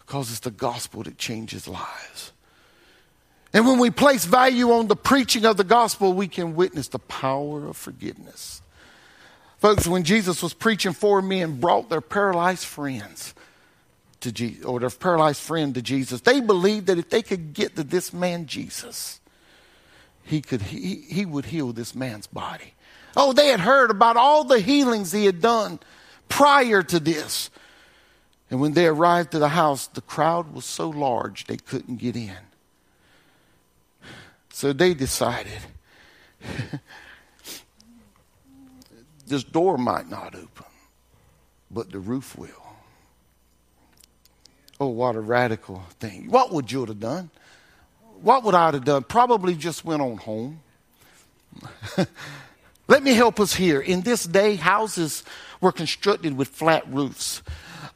because 0.00 0.30
it's 0.30 0.40
the 0.40 0.50
gospel 0.50 1.02
that 1.04 1.16
changes 1.16 1.66
lives. 1.66 2.32
And 3.54 3.66
when 3.66 3.78
we 3.78 3.90
place 3.90 4.26
value 4.26 4.72
on 4.72 4.88
the 4.88 4.96
preaching 4.96 5.46
of 5.46 5.56
the 5.56 5.64
gospel, 5.64 6.12
we 6.12 6.28
can 6.28 6.54
witness 6.54 6.88
the 6.88 6.98
power 6.98 7.66
of 7.66 7.78
forgiveness. 7.78 8.60
Folks, 9.58 9.86
when 9.86 10.04
Jesus 10.04 10.42
was 10.42 10.52
preaching, 10.52 10.92
four 10.92 11.22
men 11.22 11.60
brought 11.60 11.88
their 11.88 12.02
paralyzed 12.02 12.66
friends 12.66 13.34
to 14.24 14.32
Jesus, 14.32 14.64
or 14.64 14.80
their 14.80 14.90
paralyzed 14.90 15.40
friend 15.40 15.74
to 15.74 15.82
Jesus. 15.82 16.20
They 16.20 16.40
believed 16.40 16.86
that 16.88 16.98
if 16.98 17.10
they 17.10 17.22
could 17.22 17.54
get 17.54 17.76
to 17.76 17.84
this 17.84 18.12
man 18.12 18.46
Jesus, 18.46 19.20
he 20.24 20.40
could 20.40 20.62
he, 20.62 20.96
he 21.08 21.24
would 21.24 21.46
heal 21.46 21.72
this 21.72 21.94
man's 21.94 22.26
body. 22.26 22.74
Oh, 23.16 23.32
they 23.32 23.48
had 23.48 23.60
heard 23.60 23.90
about 23.90 24.16
all 24.16 24.44
the 24.44 24.60
healings 24.60 25.12
he 25.12 25.26
had 25.26 25.40
done 25.40 25.78
prior 26.28 26.82
to 26.82 26.98
this. 26.98 27.50
And 28.50 28.60
when 28.60 28.72
they 28.72 28.86
arrived 28.86 29.34
at 29.34 29.40
the 29.40 29.48
house, 29.50 29.86
the 29.86 30.00
crowd 30.00 30.52
was 30.52 30.64
so 30.64 30.88
large 30.90 31.46
they 31.46 31.56
couldn't 31.56 31.96
get 31.96 32.16
in. 32.16 32.36
So 34.50 34.72
they 34.72 34.94
decided 34.94 35.60
this 39.26 39.44
door 39.44 39.76
might 39.76 40.08
not 40.08 40.34
open, 40.34 40.66
but 41.70 41.90
the 41.92 41.98
roof 41.98 42.36
will. 42.38 42.63
Oh, 44.80 44.88
what 44.88 45.14
a 45.16 45.20
radical 45.20 45.82
thing. 46.00 46.30
What 46.30 46.52
would 46.52 46.70
you 46.72 46.84
have 46.84 47.00
done? 47.00 47.30
What 48.20 48.42
would 48.44 48.54
I 48.54 48.72
have 48.72 48.84
done? 48.84 49.04
Probably 49.04 49.54
just 49.54 49.84
went 49.84 50.02
on 50.02 50.16
home. 50.16 50.60
Let 52.88 53.02
me 53.02 53.14
help 53.14 53.40
us 53.40 53.54
here. 53.54 53.80
In 53.80 54.02
this 54.02 54.24
day, 54.24 54.56
houses 54.56 55.24
were 55.60 55.72
constructed 55.72 56.36
with 56.36 56.48
flat 56.48 56.86
roofs. 56.92 57.42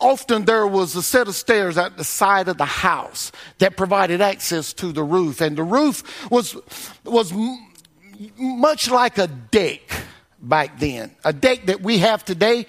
Often 0.01 0.45
there 0.45 0.67
was 0.67 0.95
a 0.95 1.03
set 1.03 1.29
of 1.29 1.35
stairs 1.35 1.77
at 1.77 1.97
the 1.97 2.05
side 2.05 2.49
of 2.49 2.57
the 2.57 2.65
house 2.65 3.33
that 3.59 3.77
provided 3.77 4.21
access 4.21 4.73
to 4.75 4.93
the 4.93 5.03
roof. 5.03 5.41
And 5.41 5.59
the 5.59 5.65
roof 5.65 6.31
was, 6.31 6.57
was 7.05 7.33
much 8.37 8.91
like 8.91 9.19
a 9.19 9.27
deck 9.27 9.81
back 10.41 10.79
then. 10.79 11.15
A 11.25 11.33
deck 11.33 11.67
that 11.67 11.83
we 11.83 11.99
have 11.99 12.25
today 12.25 12.67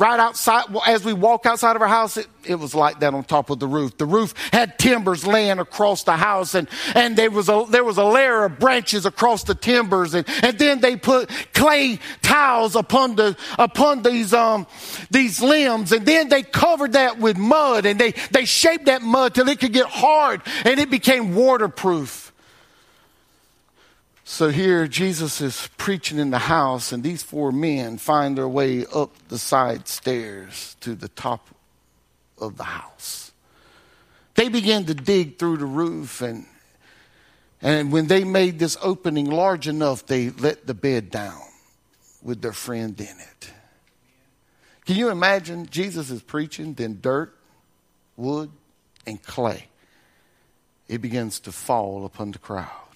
right 0.00 0.18
outside, 0.18 0.64
as 0.86 1.04
we 1.04 1.12
walk 1.12 1.44
outside 1.44 1.76
of 1.76 1.82
our 1.82 1.88
house, 1.88 2.16
it, 2.16 2.26
it, 2.44 2.54
was 2.54 2.74
like 2.74 3.00
that 3.00 3.12
on 3.12 3.22
top 3.22 3.50
of 3.50 3.60
the 3.60 3.66
roof. 3.66 3.98
The 3.98 4.06
roof 4.06 4.32
had 4.50 4.78
timbers 4.78 5.26
laying 5.26 5.58
across 5.58 6.04
the 6.04 6.16
house 6.16 6.54
and, 6.54 6.68
and 6.94 7.16
there 7.16 7.30
was 7.30 7.50
a, 7.50 7.66
there 7.68 7.84
was 7.84 7.98
a 7.98 8.04
layer 8.04 8.44
of 8.44 8.58
branches 8.58 9.04
across 9.04 9.44
the 9.44 9.54
timbers 9.54 10.14
and, 10.14 10.26
and 10.42 10.58
then 10.58 10.80
they 10.80 10.96
put 10.96 11.28
clay 11.52 11.98
tiles 12.22 12.76
upon 12.76 13.16
the, 13.16 13.36
upon 13.58 14.02
these, 14.02 14.32
um, 14.32 14.66
these 15.10 15.42
limbs 15.42 15.92
and 15.92 16.06
then 16.06 16.30
they 16.30 16.42
covered 16.42 16.94
that 16.94 17.18
with 17.18 17.36
mud 17.36 17.84
and 17.84 18.00
they, 18.00 18.12
they 18.30 18.46
shaped 18.46 18.86
that 18.86 19.02
mud 19.02 19.34
till 19.34 19.48
it 19.50 19.60
could 19.60 19.74
get 19.74 19.86
hard 19.86 20.40
and 20.64 20.80
it 20.80 20.90
became 20.90 21.34
waterproof. 21.34 22.29
So 24.30 24.48
here 24.48 24.86
Jesus 24.86 25.40
is 25.40 25.68
preaching 25.76 26.20
in 26.20 26.30
the 26.30 26.38
house, 26.38 26.92
and 26.92 27.02
these 27.02 27.20
four 27.20 27.50
men 27.50 27.98
find 27.98 28.38
their 28.38 28.48
way 28.48 28.86
up 28.86 29.10
the 29.26 29.36
side 29.36 29.88
stairs 29.88 30.76
to 30.82 30.94
the 30.94 31.08
top 31.08 31.48
of 32.38 32.56
the 32.56 32.62
house. 32.62 33.32
They 34.36 34.48
begin 34.48 34.86
to 34.86 34.94
dig 34.94 35.36
through 35.36 35.56
the 35.56 35.66
roof, 35.66 36.22
and, 36.22 36.46
and 37.60 37.90
when 37.90 38.06
they 38.06 38.22
made 38.22 38.60
this 38.60 38.78
opening 38.80 39.28
large 39.28 39.66
enough, 39.66 40.06
they 40.06 40.30
let 40.30 40.64
the 40.64 40.74
bed 40.74 41.10
down 41.10 41.42
with 42.22 42.40
their 42.40 42.52
friend 42.52 42.98
in 43.00 43.06
it. 43.06 43.50
Can 44.86 44.94
you 44.94 45.10
imagine 45.10 45.66
Jesus 45.66 46.08
is 46.08 46.22
preaching, 46.22 46.74
then 46.74 47.00
dirt, 47.02 47.36
wood, 48.16 48.52
and 49.08 49.20
clay? 49.24 49.66
It 50.86 50.98
begins 50.98 51.40
to 51.40 51.52
fall 51.52 52.04
upon 52.04 52.30
the 52.30 52.38
crowd. 52.38 52.89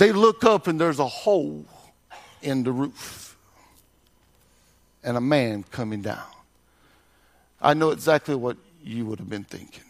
They 0.00 0.12
look 0.12 0.44
up 0.44 0.66
and 0.66 0.80
there's 0.80 0.98
a 0.98 1.06
hole 1.06 1.66
in 2.40 2.62
the 2.62 2.72
roof 2.72 3.36
and 5.04 5.18
a 5.18 5.20
man 5.20 5.62
coming 5.70 6.00
down. 6.00 6.24
I 7.60 7.74
know 7.74 7.90
exactly 7.90 8.34
what 8.34 8.56
you 8.82 9.04
would 9.04 9.18
have 9.18 9.28
been 9.28 9.44
thinking 9.44 9.84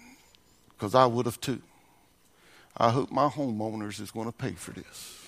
because 0.71 0.97
I 0.97 1.07
would 1.07 1.27
have 1.27 1.41
too. 1.41 1.63
I 2.77 2.91
hope 2.91 3.13
my 3.13 3.29
homeowners 3.29 4.01
is 4.01 4.11
going 4.11 4.27
to 4.27 4.33
pay 4.33 4.51
for 4.51 4.73
this. 4.73 5.27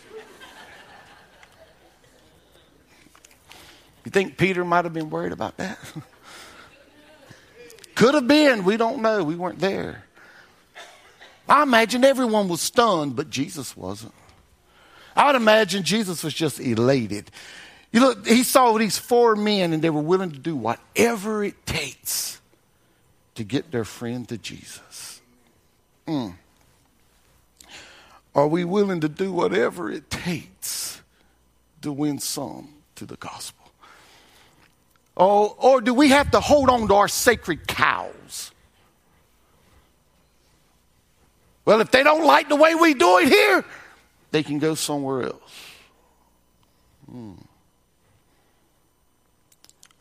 you 4.04 4.10
think 4.10 4.36
Peter 4.36 4.64
might 4.64 4.84
have 4.84 4.92
been 4.92 5.10
worried 5.10 5.30
about 5.30 5.58
that? 5.58 5.78
Could 7.94 8.14
have 8.14 8.26
been. 8.26 8.64
We 8.64 8.76
don't 8.76 9.00
know. 9.00 9.22
We 9.22 9.36
weren't 9.36 9.60
there. 9.60 10.02
I 11.48 11.62
imagine 11.62 12.02
everyone 12.02 12.48
was 12.48 12.60
stunned, 12.60 13.14
but 13.14 13.30
Jesus 13.30 13.76
wasn't. 13.76 14.14
I 15.16 15.26
would 15.26 15.36
imagine 15.36 15.82
Jesus 15.82 16.24
was 16.24 16.34
just 16.34 16.60
elated. 16.60 17.30
You 17.92 18.00
look, 18.00 18.26
he 18.26 18.42
saw 18.42 18.76
these 18.78 18.98
four 18.98 19.36
men 19.36 19.72
and 19.72 19.82
they 19.82 19.90
were 19.90 20.00
willing 20.00 20.30
to 20.30 20.38
do 20.38 20.56
whatever 20.56 21.44
it 21.44 21.66
takes 21.66 22.40
to 23.34 23.44
get 23.44 23.70
their 23.70 23.84
friend 23.84 24.28
to 24.28 24.38
Jesus. 24.38 25.20
Mm. 26.06 26.34
Are 28.34 28.48
we 28.48 28.64
willing 28.64 29.00
to 29.00 29.08
do 29.08 29.32
whatever 29.32 29.90
it 29.90 30.10
takes 30.10 31.02
to 31.82 31.92
win 31.92 32.18
some 32.18 32.68
to 32.96 33.04
the 33.04 33.16
gospel? 33.16 33.70
Or, 35.14 35.54
or 35.58 35.80
do 35.82 35.92
we 35.92 36.08
have 36.08 36.30
to 36.30 36.40
hold 36.40 36.70
on 36.70 36.88
to 36.88 36.94
our 36.94 37.08
sacred 37.08 37.66
cows? 37.66 38.52
Well, 41.64 41.80
if 41.80 41.90
they 41.90 42.02
don't 42.02 42.24
like 42.24 42.48
the 42.48 42.56
way 42.56 42.74
we 42.74 42.94
do 42.94 43.18
it 43.18 43.28
here, 43.28 43.64
they 44.32 44.42
can 44.42 44.58
go 44.58 44.74
somewhere 44.74 45.22
else. 45.24 45.66
Hmm. 47.08 47.32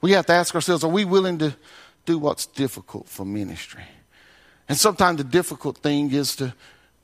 We 0.02 0.12
have 0.12 0.26
to 0.26 0.34
ask 0.34 0.56
ourselves 0.56 0.84
are 0.84 0.90
we 0.90 1.06
willing 1.06 1.38
to 1.40 1.56
do 2.06 2.18
what's 2.18 2.48
difficult 2.48 3.08
for 3.08 3.26
ministry? 3.26 3.84
And 4.68 4.78
sometimes 4.78 5.18
the 5.18 5.24
difficult 5.24 5.78
thing 5.78 6.12
is 6.12 6.36
to 6.38 6.56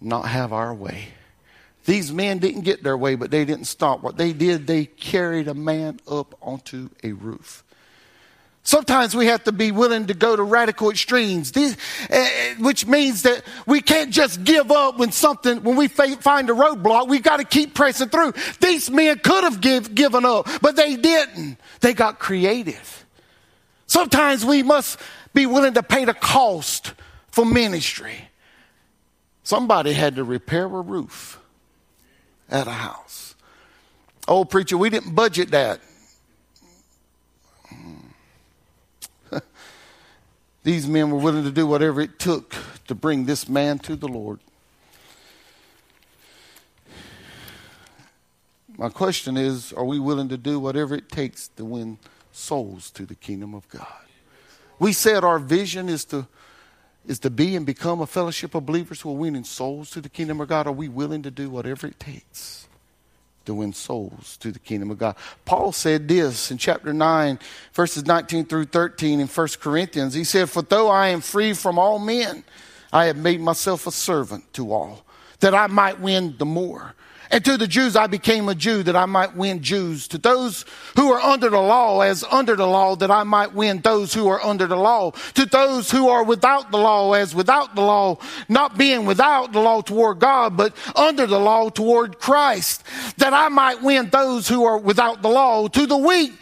not 0.02 0.28
have 0.28 0.54
our 0.54 0.74
way. 0.74 1.10
These 1.86 2.12
men 2.12 2.40
didn't 2.40 2.62
get 2.62 2.84
their 2.84 2.98
way, 2.98 3.16
but 3.16 3.32
they 3.32 3.46
didn't 3.46 3.66
stop. 3.66 4.02
What 4.02 4.18
they 4.18 4.34
did, 4.34 4.68
they 4.68 4.86
carried 4.86 5.48
a 5.48 5.54
man 5.54 6.00
up 6.08 6.36
onto 6.42 6.90
a 7.04 7.13
roof. 7.13 7.63
Sometimes 8.67 9.15
we 9.15 9.27
have 9.27 9.45
to 9.45 9.53
be 9.53 9.71
willing 9.71 10.08
to 10.08 10.13
go 10.13 10.36
to 10.36 10.43
radical 10.43 10.89
extremes, 10.89 11.53
these, 11.53 11.77
uh, 12.12 12.27
which 12.60 12.86
means 12.86 13.21
that 13.21 13.43
we 13.65 13.80
can't 13.80 14.12
just 14.12 14.43
give 14.43 14.73
up 14.73 14.97
when 14.97 15.13
something, 15.13 15.63
when 15.63 15.77
we 15.77 15.88
find 15.88 16.49
a 16.49 16.53
roadblock, 16.53 17.08
we've 17.08 17.23
got 17.23 17.38
to 17.38 17.45
keep 17.45 17.73
pressing 17.73 18.10
through. 18.10 18.34
These 18.60 18.91
men 18.91 19.19
could 19.19 19.45
have 19.45 19.62
give, 19.62 19.95
given 19.95 20.25
up, 20.25 20.49
but 20.62 20.75
they 20.75 20.97
didn't. 20.97 21.58
They 21.80 21.93
got 21.93 22.19
creative. 22.19 23.06
Sometimes 23.86 24.43
we 24.43 24.63
must 24.63 24.99
be 25.34 25.45
willing 25.45 25.75
to 25.75 25.82
pay 25.82 26.03
the 26.03 26.13
cost 26.13 26.93
for 27.30 27.45
ministry. 27.45 28.27
Somebody 29.43 29.93
had 29.93 30.17
to 30.17 30.25
repair 30.25 30.65
a 30.65 30.82
roof 30.82 31.39
at 32.49 32.67
a 32.67 32.71
house. 32.71 33.34
Old 34.27 34.49
preacher, 34.49 34.77
we 34.77 34.89
didn't 34.89 35.15
budget 35.15 35.51
that. 35.51 35.80
These 40.67 40.86
men 40.86 41.12
were 41.12 41.19
willing 41.19 41.45
to 41.45 41.51
do 41.51 41.65
whatever 41.65 42.01
it 42.01 42.19
took 42.19 42.53
to 42.88 42.93
bring 42.93 43.23
this 43.23 43.47
man 43.47 43.80
to 43.80 43.95
the 43.95 44.10
Lord. 44.10 44.41
My 48.77 48.89
question 48.89 49.38
is 49.38 49.71
are 49.71 49.86
we 49.86 49.97
willing 49.97 50.27
to 50.27 50.36
do 50.36 50.60
whatever 50.60 50.93
it 50.93 51.08
takes 51.08 51.47
to 51.56 51.63
win 51.63 51.99
souls 52.34 52.91
to 52.91 53.06
the 53.06 53.15
kingdom 53.15 53.53
of 53.53 53.69
God? 53.69 53.88
We 54.77 54.91
said 54.91 55.23
our 55.23 55.39
vision 55.39 55.88
is 55.88 56.03
to 56.03 56.27
is 57.08 57.19
to 57.19 57.30
be 57.30 57.56
and 57.56 57.65
become 57.65 58.01
a 58.01 58.06
fellowship 58.06 58.53
of 58.53 58.65
believers 58.65 58.99
who 58.99 59.12
are 59.12 59.17
winning 59.17 59.45
souls 59.45 59.89
to 59.91 60.01
the 60.01 60.10
kingdom 60.10 60.41
of 60.41 60.49
God. 60.49 60.67
Are 60.67 60.73
we 60.73 60.89
willing 60.89 61.23
to 61.23 61.32
do 61.32 61.49
whatever 61.49 61.88
it 61.88 61.97
takes? 61.97 62.66
To 63.48 63.54
win 63.54 63.74
souls 63.74 64.38
to 64.38 64.52
the 64.52 64.60
kingdom 64.60 64.92
of 64.92 64.98
God. 64.98 65.16
Paul 65.46 65.72
said 65.72 66.08
this 66.08 66.52
in 66.52 66.58
chapter 66.58 66.94
9, 66.94 67.40
verses 67.74 68.06
19 68.06 68.46
through 68.46 68.66
13 68.66 69.20
in 69.20 69.28
1 69.28 69.48
Corinthians. 69.60 70.14
He 70.14 70.26
said, 70.26 70.50
For 70.50 70.62
though 70.62 70.90
I 70.90 71.08
am 71.08 71.22
free 71.22 71.54
from 71.54 71.80
all 71.80 71.98
men, 71.98 72.44
I 72.92 73.06
have 73.06 73.18
made 73.18 73.40
myself 73.40 73.88
a 73.88 73.92
servant 73.92 74.54
to 74.54 74.72
all, 74.72 75.06
that 75.40 75.56
I 75.56 75.68
might 75.68 76.00
win 76.00 76.36
the 76.38 76.46
more. 76.46 76.94
And 77.30 77.44
to 77.46 77.58
the 77.58 77.68
Jews, 77.68 77.96
I 77.96 78.08
became 78.08 78.48
a 78.48 78.56
Jew 78.56 78.84
that 78.84 78.96
I 78.96 79.06
might 79.06 79.36
win 79.36 79.62
Jews. 79.62 80.08
To 80.10 80.18
those 80.18 80.66
who 80.96 81.12
are 81.12 81.20
under 81.20 81.50
the 81.50 81.60
law, 81.60 82.02
as 82.02 82.24
under 82.24 82.56
the 82.56 82.68
law, 82.68 82.96
that 82.96 83.12
I 83.12 83.24
might 83.24 83.54
win 83.54 83.82
those 83.82 84.13
who 84.13 84.28
are 84.30 84.44
under 84.44 84.66
the 84.66 84.78
law. 84.78 85.12
To 85.34 85.46
those 85.46 85.92
who 85.92 86.10
are 86.10 86.24
without 86.24 86.72
the 86.72 86.78
law, 86.78 87.13
as 87.13 87.36
without 87.36 87.76
the 87.76 87.82
law, 87.82 88.18
not 88.48 88.78
being 88.78 89.06
without 89.06 89.52
the 89.52 89.60
law 89.60 89.82
toward 89.82 90.20
God, 90.20 90.56
but 90.56 90.76
under 90.96 91.26
the 91.26 91.40
law 91.40 91.70
toward 91.70 92.20
Christ, 92.20 92.84
that 93.18 93.34
I 93.34 93.50
might 93.50 93.84
win 93.84 94.10
those 94.10 94.48
who 94.48 94.63
are 94.66 94.78
without 94.78 95.22
the 95.22 95.30
law. 95.30 95.68
To 95.68 95.86
the 95.86 95.98
weak, 95.98 96.34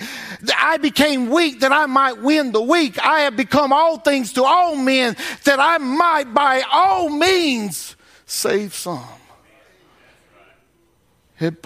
I 0.55 0.77
became 0.77 1.29
weak 1.29 1.61
that 1.61 1.71
I 1.71 1.87
might 1.87 2.21
win 2.21 2.51
the 2.51 2.61
weak. 2.61 2.99
I 3.03 3.21
have 3.21 3.35
become 3.35 3.73
all 3.73 3.97
things 3.97 4.33
to 4.33 4.43
all 4.43 4.75
men 4.75 5.15
that 5.45 5.59
I 5.59 5.77
might 5.79 6.33
by 6.33 6.63
all 6.71 7.09
means 7.09 7.95
save 8.25 8.73
some. 8.73 9.03
And 11.39 11.57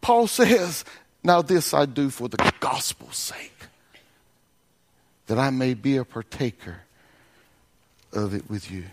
Paul 0.00 0.26
says, 0.26 0.84
Now 1.22 1.42
this 1.42 1.72
I 1.72 1.86
do 1.86 2.10
for 2.10 2.28
the 2.28 2.52
gospel's 2.60 3.16
sake, 3.16 3.52
that 5.26 5.38
I 5.38 5.50
may 5.50 5.74
be 5.74 5.96
a 5.96 6.04
partaker 6.04 6.82
of 8.12 8.34
it 8.34 8.48
with 8.48 8.70
you. 8.70 8.84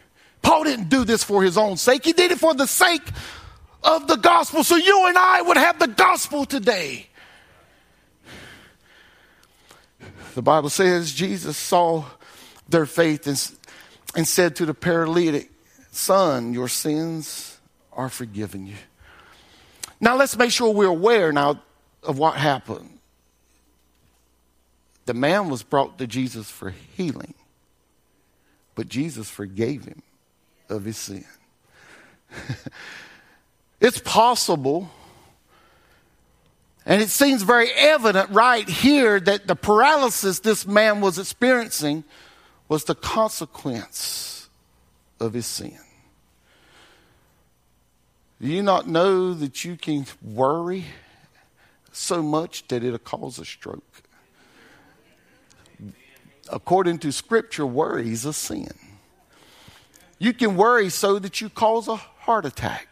Paul 0.42 0.64
didn't 0.64 0.90
do 0.90 1.04
this 1.04 1.24
for 1.24 1.44
his 1.44 1.58
own 1.58 1.78
sake, 1.78 2.06
he 2.06 2.14
did 2.14 2.32
it 2.32 2.40
for 2.40 2.54
the 2.54 2.68
sake 2.68 3.08
of 3.84 4.08
the 4.08 4.16
gospel, 4.16 4.64
so 4.64 4.76
you 4.76 5.08
and 5.08 5.18
I 5.18 5.42
would 5.42 5.58
have 5.58 5.80
the 5.80 5.88
gospel 5.88 6.46
today. 6.46 7.08
The 10.34 10.42
Bible 10.42 10.70
says 10.70 11.14
Jesus 11.14 11.56
saw 11.56 12.04
their 12.68 12.86
faith 12.86 13.28
and, 13.28 13.52
and 14.16 14.28
said 14.28 14.56
to 14.58 14.66
the 14.66 14.74
paralytic, 14.74 15.50
Son, 15.92 16.54
your 16.54 16.68
sins 16.68 17.58
are 17.94 18.10
forgiven 18.10 18.68
you. 18.68 18.76
Now 20.00 20.16
let's 20.16 20.38
make 20.38 20.52
sure 20.52 20.74
we're 20.74 20.88
aware 20.88 21.32
now 21.32 21.62
of 22.04 22.18
what 22.18 22.36
happened. 22.36 23.00
The 25.06 25.14
man 25.14 25.50
was 25.50 25.64
brought 25.64 25.98
to 26.00 26.08
Jesus 26.08 26.50
for 26.50 26.72
healing, 26.96 27.36
but 28.74 28.90
Jesus 28.90 29.30
forgave 29.30 29.86
him 29.86 30.02
of 30.68 30.84
his 30.84 30.98
sin. 30.98 31.26
it's 33.80 34.00
possible, 34.00 34.90
and 36.86 37.02
it 37.02 37.10
seems 37.10 37.44
very 37.44 37.72
evident 37.72 38.32
right 38.32 38.68
here 38.68 39.20
that 39.20 39.48
the 39.48 39.56
paralysis 39.56 40.40
this 40.40 40.66
man 40.66 41.02
was 41.02 41.20
experiencing 41.20 42.04
was 42.68 42.86
the 42.86 42.96
consequence 42.96 44.50
of 45.20 45.34
his 45.34 45.46
sin. 45.46 45.78
Do 48.42 48.48
you 48.48 48.62
not 48.62 48.88
know 48.88 49.34
that 49.34 49.64
you 49.64 49.78
can 49.78 50.06
worry 50.22 50.86
so 51.92 52.22
much 52.22 52.68
that 52.68 52.84
it'll 52.84 53.00
cause 53.00 53.40
a 53.40 53.46
stroke? 53.46 54.04
According 56.52 57.00
to 57.00 57.12
Scripture, 57.12 57.66
worry 57.66 58.12
is 58.12 58.26
a 58.26 58.34
sin. 58.34 58.74
You 60.20 60.34
can 60.34 60.58
worry 60.58 60.90
so 60.90 61.18
that 61.20 61.42
you 61.42 61.50
cause 61.50 61.88
a 61.88 61.96
heart 61.96 62.46
attack. 62.46 62.88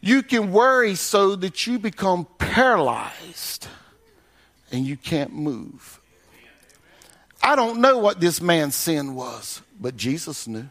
You 0.00 0.22
can 0.22 0.52
worry 0.52 0.94
so 0.94 1.34
that 1.36 1.66
you 1.66 1.78
become 1.78 2.26
paralyzed 2.38 3.66
and 4.70 4.84
you 4.86 4.96
can't 4.96 5.32
move. 5.32 6.00
I 7.42 7.56
don't 7.56 7.80
know 7.80 7.98
what 7.98 8.20
this 8.20 8.40
man's 8.40 8.74
sin 8.74 9.14
was, 9.14 9.62
but 9.80 9.96
Jesus 9.96 10.46
knew. 10.46 10.68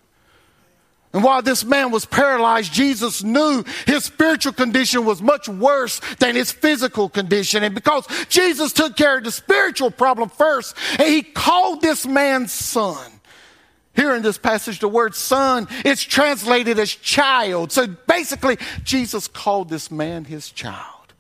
And 1.14 1.24
while 1.24 1.44
this 1.44 1.64
man 1.64 1.92
was 1.92 2.06
paralyzed, 2.06 2.74
Jesus 2.74 3.24
knew 3.24 3.64
his 3.86 4.04
spiritual 4.04 4.54
condition 4.54 5.06
was 5.06 5.22
much 5.22 5.48
worse 5.48 6.02
than 6.18 6.36
his 6.36 6.52
physical 6.52 7.08
condition. 7.08 7.64
And 7.64 7.76
because 7.76 8.08
Jesus 8.30 8.74
took 8.74 8.98
care 8.98 9.20
of 9.20 9.24
the 9.24 9.32
spiritual 9.32 9.92
problem 9.92 10.30
first, 10.30 10.76
and 10.98 11.08
he 11.08 11.22
called 11.22 11.82
this 11.82 12.08
man 12.08 12.48
son. 12.48 13.12
Here 13.96 14.16
in 14.16 14.24
this 14.24 14.40
passage, 14.40 14.80
the 14.80 14.88
word 14.88 15.14
son 15.14 15.68
is 15.86 16.02
translated 16.02 16.80
as 16.80 16.90
child. 16.92 17.72
So 17.72 17.86
basically, 17.86 18.58
Jesus 18.84 19.28
called 19.28 19.70
this 19.70 19.92
man 19.92 20.26
his 20.26 20.50
child. 20.50 21.14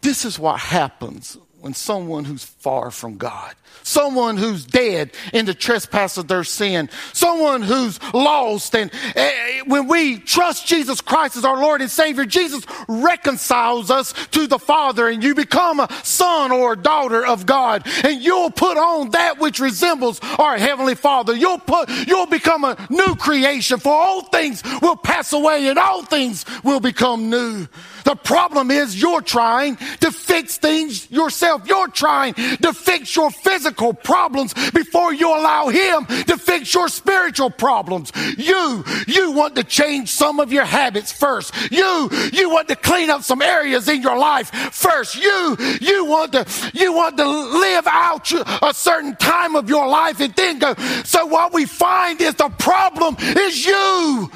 This 0.00 0.24
is 0.24 0.38
what 0.38 0.60
happens 0.60 1.36
when 1.64 1.72
someone 1.72 2.26
who's 2.26 2.44
far 2.44 2.90
from 2.90 3.16
God, 3.16 3.54
someone 3.82 4.36
who's 4.36 4.66
dead 4.66 5.12
in 5.32 5.46
the 5.46 5.54
trespass 5.54 6.18
of 6.18 6.28
their 6.28 6.44
sin, 6.44 6.90
someone 7.14 7.62
who's 7.62 7.98
lost, 8.12 8.76
and 8.76 8.92
uh, 9.16 9.30
when 9.64 9.88
we 9.88 10.18
trust 10.18 10.66
Jesus 10.66 11.00
Christ 11.00 11.38
as 11.38 11.44
our 11.46 11.56
Lord 11.56 11.80
and 11.80 11.90
Savior, 11.90 12.26
Jesus 12.26 12.66
reconciles 12.86 13.90
us 13.90 14.12
to 14.32 14.46
the 14.46 14.58
Father, 14.58 15.08
and 15.08 15.24
you 15.24 15.34
become 15.34 15.80
a 15.80 15.90
son 16.02 16.52
or 16.52 16.74
a 16.74 16.76
daughter 16.76 17.24
of 17.24 17.46
God, 17.46 17.86
and 18.04 18.20
you'll 18.20 18.50
put 18.50 18.76
on 18.76 19.12
that 19.12 19.38
which 19.38 19.58
resembles 19.58 20.20
our 20.38 20.58
Heavenly 20.58 20.94
Father. 20.94 21.34
You'll 21.34 21.60
put, 21.60 21.88
you'll 22.06 22.26
become 22.26 22.64
a 22.64 22.76
new 22.90 23.16
creation, 23.16 23.78
for 23.80 23.94
all 23.94 24.24
things 24.24 24.62
will 24.82 24.96
pass 24.96 25.32
away, 25.32 25.66
and 25.68 25.78
all 25.78 26.04
things 26.04 26.44
will 26.62 26.80
become 26.80 27.30
new. 27.30 27.68
The 28.04 28.14
problem 28.14 28.70
is 28.70 29.00
you're 29.00 29.22
trying 29.22 29.76
to 29.76 30.12
fix 30.12 30.58
things 30.58 31.10
yourself. 31.10 31.66
You're 31.66 31.88
trying 31.88 32.34
to 32.34 32.72
fix 32.72 33.16
your 33.16 33.30
physical 33.30 33.94
problems 33.94 34.54
before 34.70 35.12
you 35.12 35.28
allow 35.28 35.68
Him 35.68 36.06
to 36.06 36.36
fix 36.36 36.72
your 36.74 36.88
spiritual 36.88 37.50
problems. 37.50 38.12
You, 38.36 38.84
you 39.06 39.32
want 39.32 39.56
to 39.56 39.64
change 39.64 40.10
some 40.10 40.38
of 40.38 40.52
your 40.52 40.64
habits 40.64 41.12
first. 41.12 41.54
You, 41.70 42.10
you 42.32 42.50
want 42.50 42.68
to 42.68 42.76
clean 42.76 43.10
up 43.10 43.22
some 43.22 43.42
areas 43.42 43.88
in 43.88 44.02
your 44.02 44.18
life 44.18 44.50
first. 44.50 45.16
You, 45.16 45.56
you 45.80 46.04
want 46.04 46.32
to, 46.32 46.46
you 46.74 46.92
want 46.92 47.16
to 47.16 47.26
live 47.26 47.86
out 47.86 48.30
a 48.62 48.74
certain 48.74 49.16
time 49.16 49.56
of 49.56 49.68
your 49.68 49.88
life 49.88 50.20
and 50.20 50.34
then 50.34 50.58
go. 50.58 50.74
So 51.04 51.26
what 51.26 51.52
we 51.52 51.64
find 51.64 52.20
is 52.20 52.34
the 52.34 52.50
problem 52.50 53.16
is 53.18 53.64
you. 53.64 54.30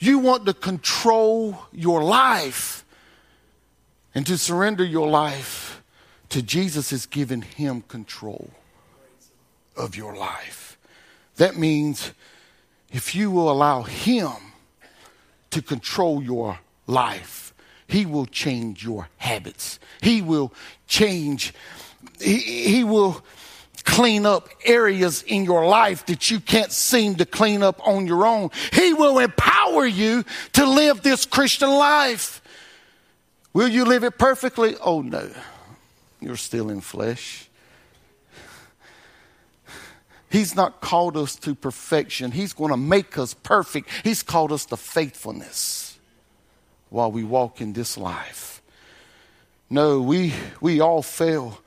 You 0.00 0.18
want 0.18 0.46
to 0.46 0.54
control 0.54 1.66
your 1.72 2.02
life 2.02 2.86
and 4.14 4.26
to 4.26 4.38
surrender 4.38 4.82
your 4.82 5.08
life 5.08 5.82
to 6.30 6.40
Jesus 6.40 6.90
is 6.90 7.04
giving 7.04 7.42
him 7.42 7.82
control 7.82 8.50
of 9.76 9.94
your 9.94 10.16
life. 10.16 10.78
That 11.36 11.58
means 11.58 12.12
if 12.90 13.14
you 13.14 13.30
will 13.30 13.50
allow 13.50 13.82
him 13.82 14.32
to 15.50 15.60
control 15.60 16.22
your 16.22 16.60
life, 16.86 17.52
he 17.86 18.06
will 18.06 18.26
change 18.26 18.82
your 18.82 19.10
habits. 19.18 19.78
He 20.00 20.22
will 20.22 20.54
change, 20.86 21.52
he, 22.18 22.38
he 22.38 22.84
will 22.84 23.22
clean 23.84 24.26
up 24.26 24.48
areas 24.64 25.22
in 25.22 25.44
your 25.44 25.66
life 25.66 26.06
that 26.06 26.30
you 26.30 26.40
can't 26.40 26.72
seem 26.72 27.16
to 27.16 27.26
clean 27.26 27.62
up 27.62 27.86
on 27.86 28.06
your 28.06 28.26
own. 28.26 28.50
He 28.72 28.94
will 28.94 29.18
empower 29.18 29.86
you 29.86 30.24
to 30.54 30.66
live 30.66 31.02
this 31.02 31.26
Christian 31.26 31.70
life. 31.70 32.42
Will 33.52 33.68
you 33.68 33.84
live 33.84 34.04
it 34.04 34.18
perfectly? 34.18 34.76
Oh, 34.76 35.02
no. 35.02 35.30
You're 36.20 36.36
still 36.36 36.70
in 36.70 36.80
flesh. 36.80 37.48
He's 40.30 40.54
not 40.54 40.80
called 40.80 41.16
us 41.16 41.34
to 41.36 41.56
perfection. 41.56 42.30
He's 42.30 42.52
going 42.52 42.70
to 42.70 42.76
make 42.76 43.18
us 43.18 43.34
perfect. 43.34 43.90
He's 44.04 44.22
called 44.22 44.52
us 44.52 44.64
to 44.66 44.76
faithfulness 44.76 45.98
while 46.88 47.10
we 47.10 47.24
walk 47.24 47.60
in 47.60 47.72
this 47.72 47.98
life. 47.98 48.62
No, 49.68 50.00
we, 50.00 50.32
we 50.60 50.80
all 50.80 51.02
fail. 51.02 51.58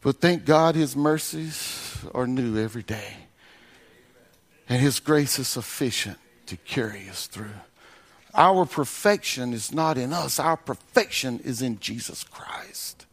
But 0.00 0.20
thank 0.20 0.44
God 0.44 0.74
his 0.74 0.94
mercies 0.94 2.04
are 2.14 2.26
new 2.26 2.62
every 2.62 2.82
day. 2.82 3.16
And 4.68 4.80
his 4.80 5.00
grace 5.00 5.38
is 5.38 5.48
sufficient 5.48 6.18
to 6.46 6.56
carry 6.56 7.08
us 7.08 7.26
through. 7.26 7.50
Our 8.34 8.66
perfection 8.66 9.52
is 9.52 9.72
not 9.72 9.96
in 9.96 10.12
us, 10.12 10.38
our 10.38 10.56
perfection 10.56 11.40
is 11.40 11.62
in 11.62 11.80
Jesus 11.80 12.24
Christ. 12.24 13.06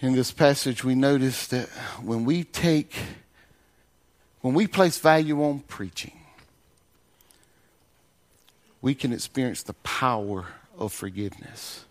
In 0.00 0.14
this 0.14 0.30
passage, 0.30 0.84
we 0.84 0.94
notice 0.94 1.46
that 1.48 1.68
when 2.02 2.24
we 2.24 2.44
take, 2.44 2.94
when 4.42 4.54
we 4.54 4.66
place 4.66 4.98
value 4.98 5.42
on 5.42 5.60
preaching, 5.60 6.20
we 8.82 8.94
can 8.94 9.12
experience 9.12 9.62
the 9.62 9.72
power 9.72 10.46
of 10.78 10.92
forgiveness 10.92 11.85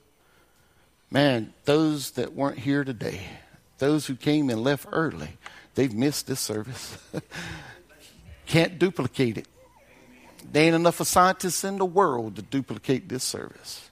man, 1.16 1.54
those 1.64 2.12
that 2.12 2.34
weren't 2.34 2.60
here 2.60 2.84
today, 2.84 3.22
those 3.78 4.06
who 4.06 4.16
came 4.18 4.50
and 4.50 4.62
left 4.62 4.86
early, 4.92 5.30
they've 5.76 5.94
missed 5.94 6.28
this 6.28 6.42
service. 6.42 6.98
Can't 8.46 8.78
duplicate 8.78 9.38
it. 9.38 9.48
There 10.52 10.66
ain't 10.66 10.76
enough 10.76 11.00
of 11.00 11.08
scientists 11.08 11.64
in 11.64 11.78
the 11.78 11.86
world 11.86 12.36
to 12.36 12.42
duplicate 12.42 13.08
this 13.08 13.24
service. 13.24 13.90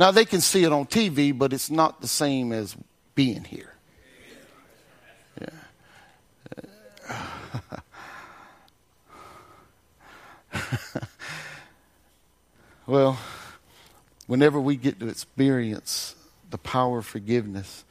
Now, 0.00 0.10
they 0.10 0.24
can 0.24 0.40
see 0.40 0.64
it 0.64 0.72
on 0.72 0.86
TV, 0.86 1.36
but 1.36 1.52
it's 1.52 1.70
not 1.70 2.00
the 2.00 2.08
same 2.08 2.52
as 2.52 2.76
being 3.14 3.44
here. 3.44 3.72
Yeah. 5.40 5.50
well, 12.88 13.16
whenever 14.26 14.58
we 14.60 14.74
get 14.74 14.98
to 14.98 15.06
experience 15.06 16.16
the 16.50 16.58
power 16.58 16.98
of 16.98 17.06
forgiveness, 17.06 17.84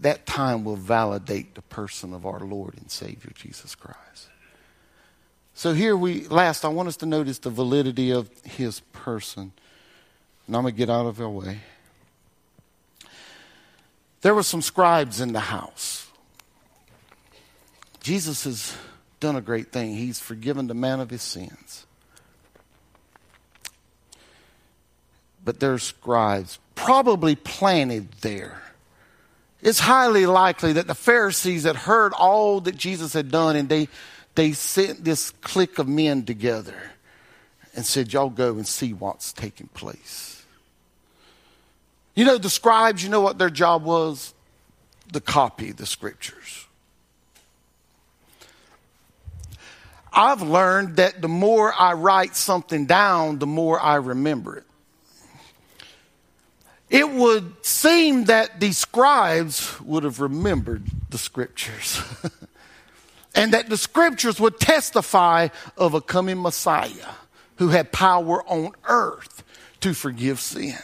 that 0.00 0.26
time 0.26 0.64
will 0.64 0.76
validate 0.76 1.54
the 1.54 1.62
person 1.62 2.14
of 2.14 2.26
our 2.26 2.40
Lord 2.40 2.74
and 2.76 2.90
Savior 2.90 3.32
Jesus 3.34 3.74
Christ. 3.74 4.28
So 5.54 5.74
here 5.74 5.96
we 5.96 6.26
last 6.28 6.64
I 6.64 6.68
want 6.68 6.88
us 6.88 6.96
to 6.98 7.06
notice 7.06 7.38
the 7.38 7.50
validity 7.50 8.10
of 8.12 8.30
his 8.44 8.80
person. 8.92 9.52
And 10.46 10.56
I'm 10.56 10.62
going 10.62 10.74
to 10.74 10.78
get 10.78 10.88
out 10.88 11.06
of 11.06 11.20
our 11.20 11.28
way. 11.28 11.60
There 14.22 14.34
were 14.34 14.42
some 14.42 14.62
scribes 14.62 15.20
in 15.20 15.32
the 15.32 15.40
house. 15.40 16.08
Jesus 18.02 18.44
has 18.44 18.74
done 19.20 19.36
a 19.36 19.40
great 19.40 19.70
thing. 19.70 19.94
He's 19.94 20.18
forgiven 20.18 20.66
the 20.66 20.74
man 20.74 21.00
of 21.00 21.10
his 21.10 21.22
sins. 21.22 21.86
But 25.50 25.58
there's 25.58 25.82
scribes 25.82 26.60
probably 26.76 27.34
planted 27.34 28.12
there. 28.20 28.62
It's 29.60 29.80
highly 29.80 30.24
likely 30.24 30.74
that 30.74 30.86
the 30.86 30.94
Pharisees 30.94 31.64
had 31.64 31.74
heard 31.74 32.12
all 32.12 32.60
that 32.60 32.76
Jesus 32.76 33.14
had 33.14 33.32
done 33.32 33.56
and 33.56 33.68
they, 33.68 33.88
they 34.36 34.52
sent 34.52 35.02
this 35.02 35.32
clique 35.40 35.80
of 35.80 35.88
men 35.88 36.24
together 36.24 36.92
and 37.74 37.84
said, 37.84 38.12
Y'all 38.12 38.30
go 38.30 38.52
and 38.52 38.64
see 38.64 38.92
what's 38.92 39.32
taking 39.32 39.66
place. 39.74 40.44
You 42.14 42.26
know, 42.26 42.38
the 42.38 42.48
scribes, 42.48 43.02
you 43.02 43.08
know 43.08 43.20
what 43.20 43.36
their 43.36 43.50
job 43.50 43.82
was? 43.82 44.32
To 45.14 45.20
copy 45.20 45.72
the 45.72 45.84
scriptures. 45.84 46.64
I've 50.12 50.42
learned 50.42 50.98
that 50.98 51.20
the 51.20 51.26
more 51.26 51.74
I 51.76 51.94
write 51.94 52.36
something 52.36 52.86
down, 52.86 53.40
the 53.40 53.48
more 53.48 53.80
I 53.80 53.96
remember 53.96 54.56
it. 54.56 54.64
It 56.90 57.08
would 57.08 57.64
seem 57.64 58.24
that 58.24 58.58
the 58.58 58.72
scribes 58.72 59.80
would 59.80 60.02
have 60.02 60.20
remembered 60.20 60.84
the 61.08 61.18
scriptures. 61.18 62.02
and 63.34 63.54
that 63.54 63.68
the 63.68 63.76
scriptures 63.76 64.40
would 64.40 64.58
testify 64.58 65.48
of 65.76 65.94
a 65.94 66.00
coming 66.00 66.42
Messiah 66.42 67.14
who 67.56 67.68
had 67.68 67.92
power 67.92 68.42
on 68.48 68.72
earth 68.84 69.44
to 69.80 69.94
forgive 69.94 70.40
sin. 70.40 70.76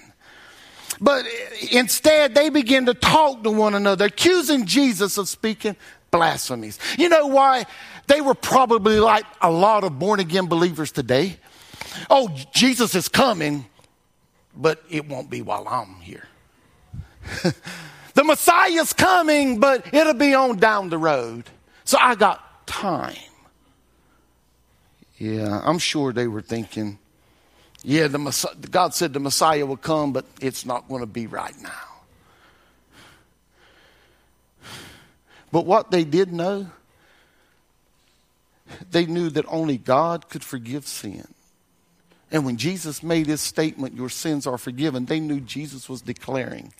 But 1.00 1.26
instead, 1.70 2.34
they 2.34 2.48
begin 2.50 2.86
to 2.86 2.94
talk 2.94 3.42
to 3.42 3.50
one 3.50 3.74
another, 3.74 4.06
accusing 4.06 4.64
Jesus 4.64 5.18
of 5.18 5.28
speaking 5.28 5.76
blasphemies. 6.10 6.78
You 6.98 7.08
know 7.08 7.26
why? 7.26 7.66
They 8.06 8.20
were 8.20 8.34
probably 8.34 9.00
like 9.00 9.26
a 9.42 9.50
lot 9.50 9.84
of 9.84 9.98
born 9.98 10.20
again 10.20 10.46
believers 10.46 10.92
today. 10.92 11.36
Oh, 12.08 12.28
Jesus 12.52 12.94
is 12.94 13.08
coming, 13.08 13.66
but 14.56 14.82
it 14.90 15.08
won't 15.08 15.30
be 15.30 15.42
while 15.42 15.66
I'm 15.68 15.96
here. 16.00 16.26
the 18.14 18.24
Messiah's 18.24 18.92
coming, 18.92 19.60
but 19.60 19.92
it'll 19.92 20.14
be 20.14 20.34
on 20.34 20.56
down 20.56 20.88
the 20.88 20.98
road. 20.98 21.44
So 21.84 21.98
I 22.00 22.14
got 22.14 22.66
time. 22.66 23.14
Yeah, 25.18 25.60
I'm 25.64 25.78
sure 25.78 26.12
they 26.12 26.26
were 26.26 26.42
thinking, 26.42 26.98
yeah, 27.82 28.08
the 28.08 28.18
Messiah, 28.18 28.54
God 28.70 28.94
said 28.94 29.12
the 29.12 29.20
Messiah 29.20 29.64
will 29.64 29.76
come, 29.76 30.12
but 30.12 30.26
it's 30.40 30.66
not 30.66 30.88
going 30.88 31.00
to 31.00 31.06
be 31.06 31.26
right 31.26 31.54
now. 31.62 31.70
But 35.52 35.64
what 35.64 35.90
they 35.90 36.04
did 36.04 36.32
know, 36.32 36.66
they 38.90 39.06
knew 39.06 39.30
that 39.30 39.44
only 39.48 39.78
God 39.78 40.28
could 40.28 40.44
forgive 40.44 40.86
sin. 40.86 41.28
And 42.30 42.44
when 42.44 42.56
Jesus 42.56 43.02
made 43.02 43.26
his 43.26 43.40
statement, 43.40 43.94
Your 43.94 44.08
sins 44.08 44.46
are 44.46 44.58
forgiven, 44.58 45.06
they 45.06 45.20
knew 45.20 45.40
Jesus 45.40 45.88
was 45.88 46.02
declaring 46.02 46.72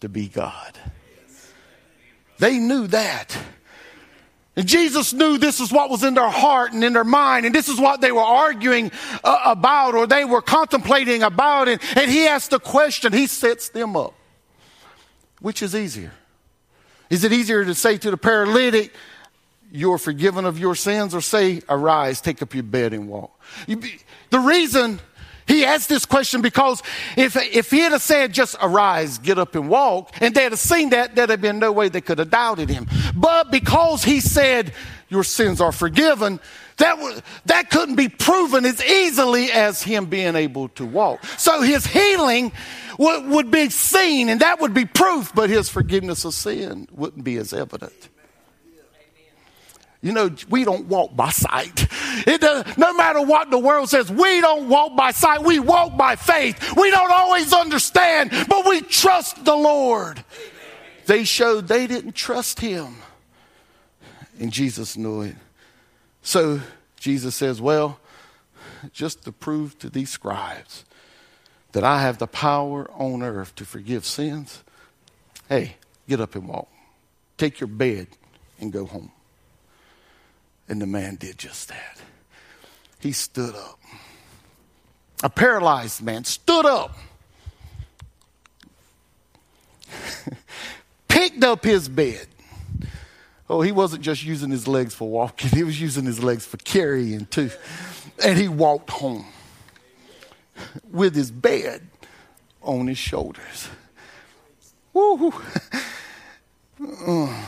to 0.00 0.08
be 0.08 0.28
God. 0.28 0.78
They 2.38 2.58
knew 2.58 2.86
that. 2.88 3.36
And 4.56 4.66
Jesus 4.66 5.12
knew 5.12 5.38
this 5.38 5.60
is 5.60 5.70
what 5.70 5.88
was 5.88 6.02
in 6.02 6.14
their 6.14 6.28
heart 6.28 6.72
and 6.72 6.82
in 6.82 6.92
their 6.92 7.04
mind, 7.04 7.46
and 7.46 7.54
this 7.54 7.68
is 7.68 7.78
what 7.78 8.00
they 8.00 8.10
were 8.10 8.20
arguing 8.20 8.90
uh, 9.22 9.38
about 9.44 9.94
or 9.94 10.06
they 10.06 10.24
were 10.24 10.42
contemplating 10.42 11.22
about. 11.22 11.68
And, 11.68 11.80
and 11.94 12.10
he 12.10 12.26
asked 12.26 12.50
the 12.50 12.58
question, 12.58 13.12
he 13.12 13.28
sets 13.28 13.68
them 13.68 13.96
up. 13.96 14.14
Which 15.40 15.62
is 15.62 15.76
easier? 15.76 16.12
Is 17.08 17.22
it 17.22 17.32
easier 17.32 17.64
to 17.64 17.74
say 17.74 17.98
to 17.98 18.10
the 18.10 18.16
paralytic, 18.16 18.92
You're 19.70 19.98
forgiven 19.98 20.44
of 20.44 20.58
your 20.58 20.74
sins, 20.74 21.14
or 21.14 21.20
say, 21.20 21.62
Arise, 21.68 22.20
take 22.20 22.40
up 22.42 22.54
your 22.54 22.62
bed 22.62 22.94
and 22.94 23.08
walk? 23.08 23.38
The 23.66 24.38
reason 24.38 25.00
he 25.48 25.64
asked 25.64 25.88
this 25.88 26.04
question 26.04 26.42
because 26.42 26.82
if, 27.16 27.34
if 27.34 27.70
he 27.70 27.80
had 27.80 27.98
said, 28.00 28.34
just 28.34 28.54
arise, 28.60 29.16
get 29.16 29.38
up 29.38 29.54
and 29.54 29.68
walk, 29.68 30.14
and 30.20 30.34
they'd 30.34 30.52
have 30.52 30.58
seen 30.58 30.90
that, 30.90 31.16
there'd 31.16 31.30
have 31.30 31.40
been 31.40 31.58
no 31.58 31.72
way 31.72 31.88
they 31.88 32.02
could 32.02 32.18
have 32.18 32.30
doubted 32.30 32.68
him. 32.68 32.86
But 33.16 33.50
because 33.50 34.04
he 34.04 34.20
said, 34.20 34.74
your 35.08 35.24
sins 35.24 35.62
are 35.62 35.72
forgiven, 35.72 36.38
that, 36.76 36.98
was, 36.98 37.22
that 37.46 37.70
couldn't 37.70 37.96
be 37.96 38.10
proven 38.10 38.66
as 38.66 38.84
easily 38.84 39.50
as 39.50 39.82
him 39.82 40.04
being 40.04 40.36
able 40.36 40.68
to 40.70 40.84
walk. 40.84 41.24
So 41.38 41.62
his 41.62 41.86
healing 41.86 42.52
would 42.98 43.50
be 43.50 43.70
seen, 43.70 44.28
and 44.28 44.40
that 44.40 44.60
would 44.60 44.74
be 44.74 44.84
proof, 44.84 45.34
but 45.34 45.48
his 45.48 45.70
forgiveness 45.70 46.26
of 46.26 46.34
sin 46.34 46.88
wouldn't 46.92 47.24
be 47.24 47.36
as 47.36 47.54
evident. 47.54 48.10
You 50.00 50.12
know, 50.12 50.30
we 50.48 50.64
don't 50.64 50.86
walk 50.86 51.16
by 51.16 51.30
sight. 51.30 51.88
It 52.26 52.40
does, 52.40 52.76
no 52.76 52.92
matter 52.94 53.20
what 53.20 53.50
the 53.50 53.58
world 53.58 53.88
says, 53.88 54.10
we 54.10 54.40
don't 54.40 54.68
walk 54.68 54.96
by 54.96 55.10
sight. 55.10 55.42
We 55.42 55.58
walk 55.58 55.96
by 55.96 56.14
faith. 56.14 56.76
We 56.76 56.90
don't 56.90 57.10
always 57.10 57.52
understand, 57.52 58.30
but 58.48 58.66
we 58.66 58.80
trust 58.80 59.44
the 59.44 59.56
Lord. 59.56 60.24
They 61.06 61.24
showed 61.24 61.66
they 61.66 61.86
didn't 61.86 62.14
trust 62.14 62.60
him. 62.60 62.96
And 64.38 64.52
Jesus 64.52 64.96
knew 64.96 65.22
it. 65.22 65.34
So 66.22 66.60
Jesus 67.00 67.34
says, 67.34 67.60
Well, 67.60 67.98
just 68.92 69.24
to 69.24 69.32
prove 69.32 69.78
to 69.80 69.90
these 69.90 70.10
scribes 70.10 70.84
that 71.72 71.82
I 71.84 72.02
have 72.02 72.18
the 72.18 72.26
power 72.26 72.88
on 72.92 73.22
earth 73.22 73.54
to 73.56 73.64
forgive 73.64 74.04
sins, 74.04 74.62
hey, 75.48 75.76
get 76.08 76.20
up 76.20 76.34
and 76.34 76.48
walk. 76.48 76.68
Take 77.36 77.60
your 77.60 77.68
bed 77.68 78.08
and 78.60 78.72
go 78.72 78.86
home. 78.86 79.10
And 80.68 80.82
the 80.82 80.86
man 80.86 81.16
did 81.16 81.38
just 81.38 81.68
that. 81.68 81.98
He 83.00 83.12
stood 83.12 83.54
up. 83.54 83.78
A 85.22 85.30
paralyzed 85.30 86.02
man 86.02 86.24
stood 86.24 86.64
up, 86.64 86.96
picked 91.08 91.42
up 91.42 91.64
his 91.64 91.88
bed. 91.88 92.28
Oh, 93.50 93.62
he 93.62 93.72
wasn't 93.72 94.02
just 94.02 94.22
using 94.24 94.50
his 94.50 94.68
legs 94.68 94.94
for 94.94 95.08
walking, 95.08 95.50
he 95.50 95.64
was 95.64 95.80
using 95.80 96.04
his 96.04 96.22
legs 96.22 96.46
for 96.46 96.56
carrying 96.58 97.26
too. 97.26 97.50
And 98.22 98.38
he 98.38 98.46
walked 98.46 98.90
home 98.90 99.26
with 100.90 101.16
his 101.16 101.32
bed 101.32 101.88
on 102.62 102.86
his 102.86 102.98
shoulders. 102.98 103.68
Woo! 104.92 105.32
Uh, 107.06 107.44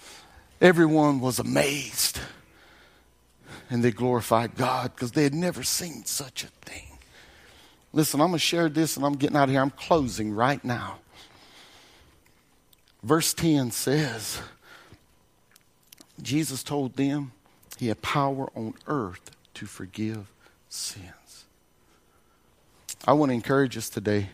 everyone 0.60 1.20
was 1.20 1.38
amazed 1.38 2.18
and 3.70 3.84
they 3.84 3.92
glorified 3.92 4.56
God 4.56 4.92
because 4.94 5.12
they 5.12 5.22
had 5.22 5.34
never 5.34 5.62
seen 5.62 6.04
such 6.04 6.42
a 6.42 6.48
thing. 6.48 6.98
Listen, 7.92 8.20
I'm 8.20 8.28
going 8.28 8.38
to 8.38 8.44
share 8.44 8.68
this 8.68 8.96
and 8.96 9.06
I'm 9.06 9.14
getting 9.14 9.36
out 9.36 9.44
of 9.44 9.50
here. 9.50 9.60
I'm 9.60 9.70
closing 9.70 10.32
right 10.32 10.62
now. 10.64 10.98
Verse 13.02 13.32
10 13.32 13.70
says, 13.70 14.40
Jesus 16.20 16.62
told 16.62 16.96
them 16.96 17.32
he 17.78 17.88
had 17.88 18.02
power 18.02 18.50
on 18.54 18.74
earth 18.86 19.30
to 19.54 19.66
forgive 19.66 20.26
sins. 20.68 21.44
I 23.06 23.14
want 23.14 23.30
to 23.30 23.34
encourage 23.34 23.78
us 23.78 23.88
today. 23.88 24.30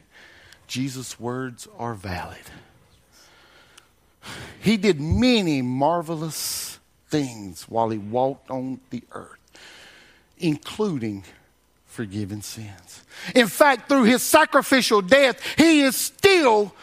Jesus' 0.66 1.20
words 1.20 1.68
are 1.78 1.94
valid. 1.94 2.38
He 4.60 4.76
did 4.76 5.00
many 5.00 5.62
marvelous 5.62 6.36
things 7.08 7.64
while 7.64 7.88
he 7.90 7.98
walked 7.98 8.50
on 8.50 8.80
the 8.90 9.02
earth, 9.12 9.38
including 10.38 11.24
forgiving 11.84 12.42
sins. 12.42 13.04
In 13.34 13.46
fact, 13.46 13.88
through 13.88 14.04
his 14.04 14.22
sacrificial 14.22 15.00
death, 15.00 15.40
he 15.56 15.80
is 15.80 15.96
still 15.96 16.74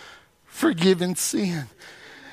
forgiving 0.46 1.16
sin. 1.16 1.66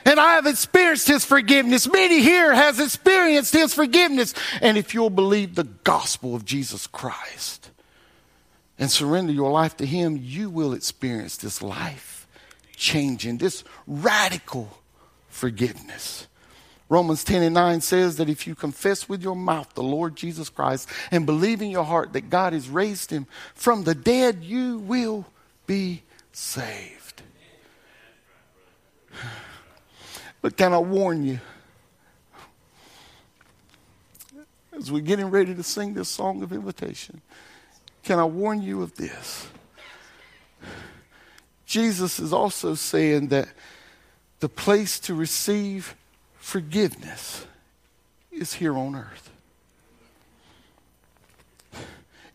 And 0.05 0.19
I 0.19 0.35
have 0.35 0.47
experienced 0.47 1.09
his 1.09 1.25
forgiveness. 1.25 1.91
Many 1.91 2.21
here 2.23 2.55
has 2.55 2.81
experienced 2.81 3.53
his 3.53 3.75
forgiveness. 3.75 4.35
And 4.63 4.79
if 4.79 4.95
you'll 4.95 5.11
believe 5.11 5.55
the 5.55 5.65
gospel 5.65 6.35
of 6.35 6.45
Jesus 6.45 6.87
Christ 6.87 7.71
and 8.79 8.91
surrender 8.91 9.33
your 9.33 9.51
life 9.51 9.77
to 9.77 9.87
him, 9.87 10.19
you 10.21 10.49
will 10.49 10.73
experience 10.73 11.37
this 11.37 11.63
life 11.63 12.27
changing, 12.77 13.37
this 13.37 13.63
radical 13.87 14.79
forgiveness. 15.29 16.27
Romans 16.91 17.23
10 17.23 17.45
and 17.45 17.55
9 17.55 17.81
says 17.81 18.17
that 18.17 18.29
if 18.29 18.49
you 18.49 18.57
confess 18.57 19.09
with 19.09 19.23
your 19.23 19.37
mouth 19.37 19.73
the 19.75 19.83
Lord 19.83 20.17
Jesus 20.17 20.51
Christ 20.51 20.89
and 21.13 21.25
believe 21.25 21.63
in 21.63 21.71
your 21.71 21.85
heart 21.85 22.13
that 22.15 22.29
God 22.29 22.53
has 22.53 22.69
raised 22.69 23.13
him 23.13 23.29
from 23.55 23.85
the 23.85 23.95
dead, 23.95 24.43
you 24.43 24.79
will 24.79 25.25
be 25.67 26.03
saved. 26.33 27.23
But 30.43 30.57
can 30.57 30.73
I 30.73 30.79
warn 30.79 31.23
you? 31.23 31.39
As 34.73 34.91
we're 34.91 35.03
getting 35.03 35.29
ready 35.29 35.55
to 35.55 35.63
sing 35.63 35.93
this 35.93 36.09
song 36.09 36.43
of 36.43 36.51
invitation, 36.51 37.21
can 38.03 38.19
I 38.19 38.25
warn 38.25 38.63
you 38.63 38.81
of 38.81 38.97
this? 38.97 39.49
Jesus 41.67 42.19
is 42.19 42.33
also 42.33 42.75
saying 42.75 43.29
that 43.29 43.49
the 44.39 44.49
place 44.49 44.99
to 45.01 45.15
receive 45.15 45.95
forgiveness 46.41 47.47
is 48.33 48.55
here 48.55 48.77
on 48.77 48.97
earth. 48.97 49.31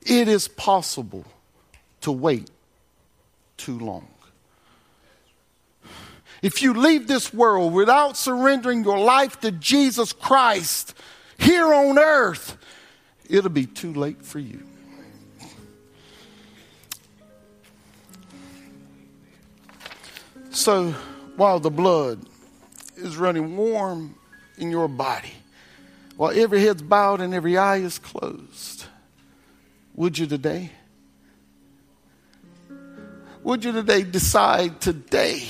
It 0.06 0.28
is 0.28 0.48
possible 0.48 1.26
to 2.02 2.12
wait 2.12 2.50
too 3.58 3.78
long. 3.78 4.08
If 6.42 6.62
you 6.62 6.74
leave 6.74 7.08
this 7.08 7.34
world 7.34 7.74
without 7.74 8.16
surrendering 8.16 8.84
your 8.84 9.00
life 9.00 9.40
to 9.42 9.52
Jesus 9.52 10.14
Christ 10.14 10.94
here 11.40 11.74
on 11.74 11.98
earth, 11.98 12.58
it'll 13.28 13.50
be 13.50 13.66
too 13.66 13.94
late 13.94 14.24
for 14.24 14.38
you. 14.38 14.62
So 20.52 20.92
while 21.36 21.60
the 21.60 21.72
blood 21.72 22.20
is 22.98 23.18
running 23.18 23.58
warm 23.58 24.16
in 24.58 24.72
your 24.72 24.88
body, 24.88 25.34
while 26.18 26.32
every 26.32 26.62
head's 26.62 26.82
bowed 26.82 27.22
and 27.22 27.34
every 27.34 27.58
eye 27.58 27.78
is 27.78 28.00
closed, 28.00 28.86
would 29.96 30.18
you 30.18 30.26
today? 30.26 30.72
Would 33.44 33.64
you 33.64 33.72
today 33.72 34.04
decide 34.04 34.82
today, 34.82 35.44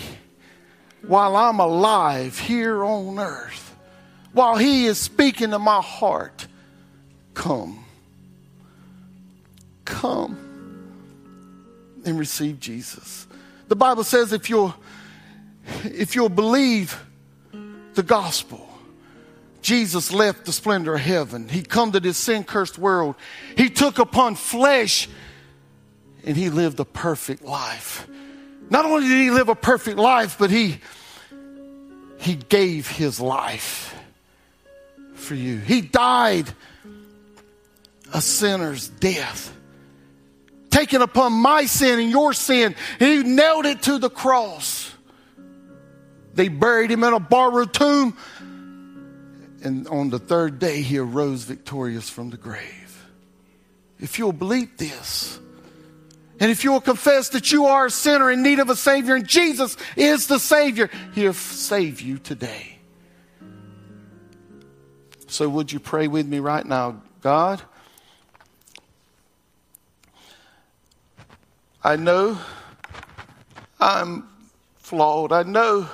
while 1.01 1.36
I'm 1.36 1.60
alive 1.60 2.38
here 2.38 2.84
on 2.84 3.19
earth, 3.19 3.75
while 4.34 4.58
He 4.58 4.86
is 4.86 4.97
speaking 4.97 5.51
to 5.51 5.60
my 5.60 5.81
heart, 5.81 6.47
come, 7.34 7.86
come 9.86 10.38
and 12.03 12.19
receive 12.19 12.60
Jesus? 12.60 13.27
The 13.67 13.75
Bible 13.75 14.03
says 14.03 14.34
if 14.34 14.49
you'll 14.49 14.75
if 15.84 16.15
you'll 16.15 16.29
believe 16.29 17.01
the 17.95 18.03
gospel, 18.03 18.67
Jesus 19.62 20.12
left 20.12 20.45
the 20.45 20.51
splendor 20.51 20.95
of 20.95 21.01
heaven. 21.01 21.49
He 21.49 21.63
come 21.63 21.91
to 21.93 21.99
this 21.99 22.17
sin 22.17 22.43
cursed 22.43 22.77
world. 22.77 23.15
He 23.58 23.69
took 23.69 23.97
upon 23.97 24.36
flesh 24.36 25.10
and 26.23 26.38
he 26.38 26.49
lived 26.49 26.79
a 26.79 26.86
perfect 26.86 27.43
life. 27.43 28.08
Not 28.69 28.86
only 28.86 29.08
did 29.08 29.19
he 29.19 29.31
live 29.31 29.49
a 29.49 29.55
perfect 29.55 29.97
life, 29.97 30.38
but 30.38 30.49
he 30.49 30.79
he 32.19 32.36
gave 32.36 32.88
his 32.88 33.19
life 33.19 33.95
for 35.13 35.36
you. 35.36 35.58
He 35.58 35.81
died 35.81 36.47
a 38.13 38.21
sinner's 38.21 38.88
death, 38.88 39.55
taking 40.69 41.01
upon 41.01 41.34
my 41.34 41.65
sin 41.65 41.99
and 41.99 42.10
your 42.10 42.34
sin, 42.34 42.75
he 42.97 43.23
nailed 43.23 43.65
it 43.65 43.84
to 43.84 43.97
the 43.97 44.10
cross. 44.10 44.91
They 46.36 46.50
buried 46.50 46.91
him 46.91 47.04
in 47.04 47.13
a 47.13 47.19
borrowed 47.19 47.74
tomb. 47.74 48.15
And 49.63 49.88
on 49.88 50.10
the 50.10 50.19
third 50.19 50.60
day, 50.60 50.82
he 50.82 51.00
arose 51.00 51.43
victorious 51.43 52.10
from 52.10 52.30
the 52.30 52.38
grave. 52.38 53.06
If 54.00 54.19
you'll 54.19 54.34
believe 54.34 54.78
this, 54.78 55.39
and 56.39 56.52
if 56.52 56.63
you'll 56.63 56.82
confess 56.82 57.30
that 57.30 57.52
you 57.52 57.65
are 57.65 57.86
a 57.86 57.91
sinner 57.91 58.30
in 58.30 58.43
need 58.43 58.60
of 58.60 58.69
a 58.69 58.76
Savior, 58.76 59.15
and 59.15 59.26
Jesus 59.26 59.78
is 59.95 60.28
the 60.28 60.38
Savior, 60.38 60.89
He'll 61.13 61.34
save 61.34 62.02
you 62.02 62.19
today. 62.19 62.78
So, 65.28 65.48
would 65.50 65.71
you 65.71 65.80
pray 65.80 66.08
with 66.08 66.28
me 66.28 66.39
right 66.39 66.65
now? 66.65 67.02
God, 67.21 67.62
I 71.84 71.95
know 71.95 72.38
I'm 73.80 74.28
flawed. 74.78 75.32
I 75.32 75.43
know 75.43 75.88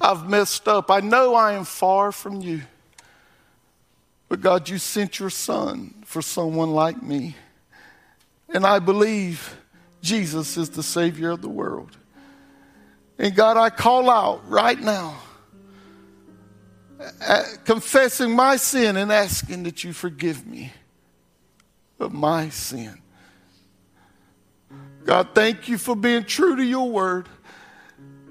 I've 0.00 0.28
messed 0.28 0.66
up. 0.66 0.90
I 0.90 1.00
know 1.00 1.34
I 1.34 1.52
am 1.52 1.64
far 1.64 2.10
from 2.12 2.40
you. 2.40 2.62
But 4.28 4.40
God, 4.40 4.68
you 4.68 4.78
sent 4.78 5.18
your 5.18 5.30
son 5.30 5.94
for 6.04 6.22
someone 6.22 6.70
like 6.70 7.02
me. 7.02 7.34
And 8.54 8.64
I 8.64 8.78
believe 8.78 9.56
Jesus 10.02 10.56
is 10.56 10.70
the 10.70 10.82
Savior 10.82 11.30
of 11.30 11.42
the 11.42 11.48
world. 11.48 11.96
And 13.18 13.34
God, 13.34 13.56
I 13.56 13.70
call 13.70 14.08
out 14.08 14.48
right 14.48 14.80
now, 14.80 15.16
confessing 17.64 18.34
my 18.34 18.56
sin 18.56 18.96
and 18.96 19.12
asking 19.12 19.64
that 19.64 19.84
you 19.84 19.92
forgive 19.92 20.46
me 20.46 20.72
of 21.98 22.12
my 22.12 22.48
sin. 22.48 23.02
God, 25.04 25.28
thank 25.34 25.68
you 25.68 25.76
for 25.76 25.94
being 25.94 26.24
true 26.24 26.56
to 26.56 26.64
your 26.64 26.88
word. 26.88 27.28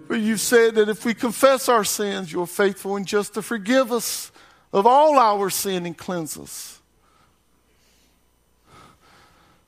For 0.09 0.15
you 0.15 0.37
said 0.37 0.73
that 0.73 0.89
if 0.89 1.05
we 1.05 1.13
confess 1.13 1.69
our 1.69 1.83
sins, 1.83 2.33
you're 2.33 2.47
faithful 2.47 2.95
and 2.95 3.05
just 3.05 3.35
to 3.35 3.43
forgive 3.43 3.91
us 3.91 4.31
of 4.73 4.87
all 4.87 5.19
our 5.19 5.51
sin 5.51 5.85
and 5.85 5.95
cleanse 5.95 6.35
us 6.35 6.81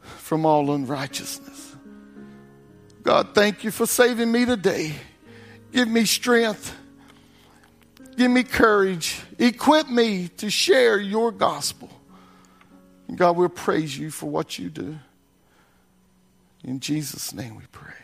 from 0.02 0.44
all 0.44 0.72
unrighteousness. 0.72 1.76
God, 3.04 3.36
thank 3.36 3.64
you 3.64 3.70
for 3.70 3.86
saving 3.86 4.32
me 4.32 4.46
today. 4.46 4.96
Give 5.72 5.88
me 5.88 6.06
strength. 6.06 6.76
Give 8.18 8.32
me 8.32 8.42
courage. 8.42 9.22
Equip 9.38 9.90
me 9.90 10.30
to 10.38 10.50
share 10.50 11.00
your 11.00 11.32
gospel. 11.32 11.92
And 13.08 13.16
God, 13.16 13.38
we'll 13.38 13.50
praise 13.50 13.96
you 13.96 14.10
for 14.10 14.28
what 14.28 14.58
you 14.58 14.72
do. 14.72 14.98
In 16.64 16.80
Jesus' 16.80 17.32
name 17.32 17.58
we 17.58 17.66
pray. 17.72 18.01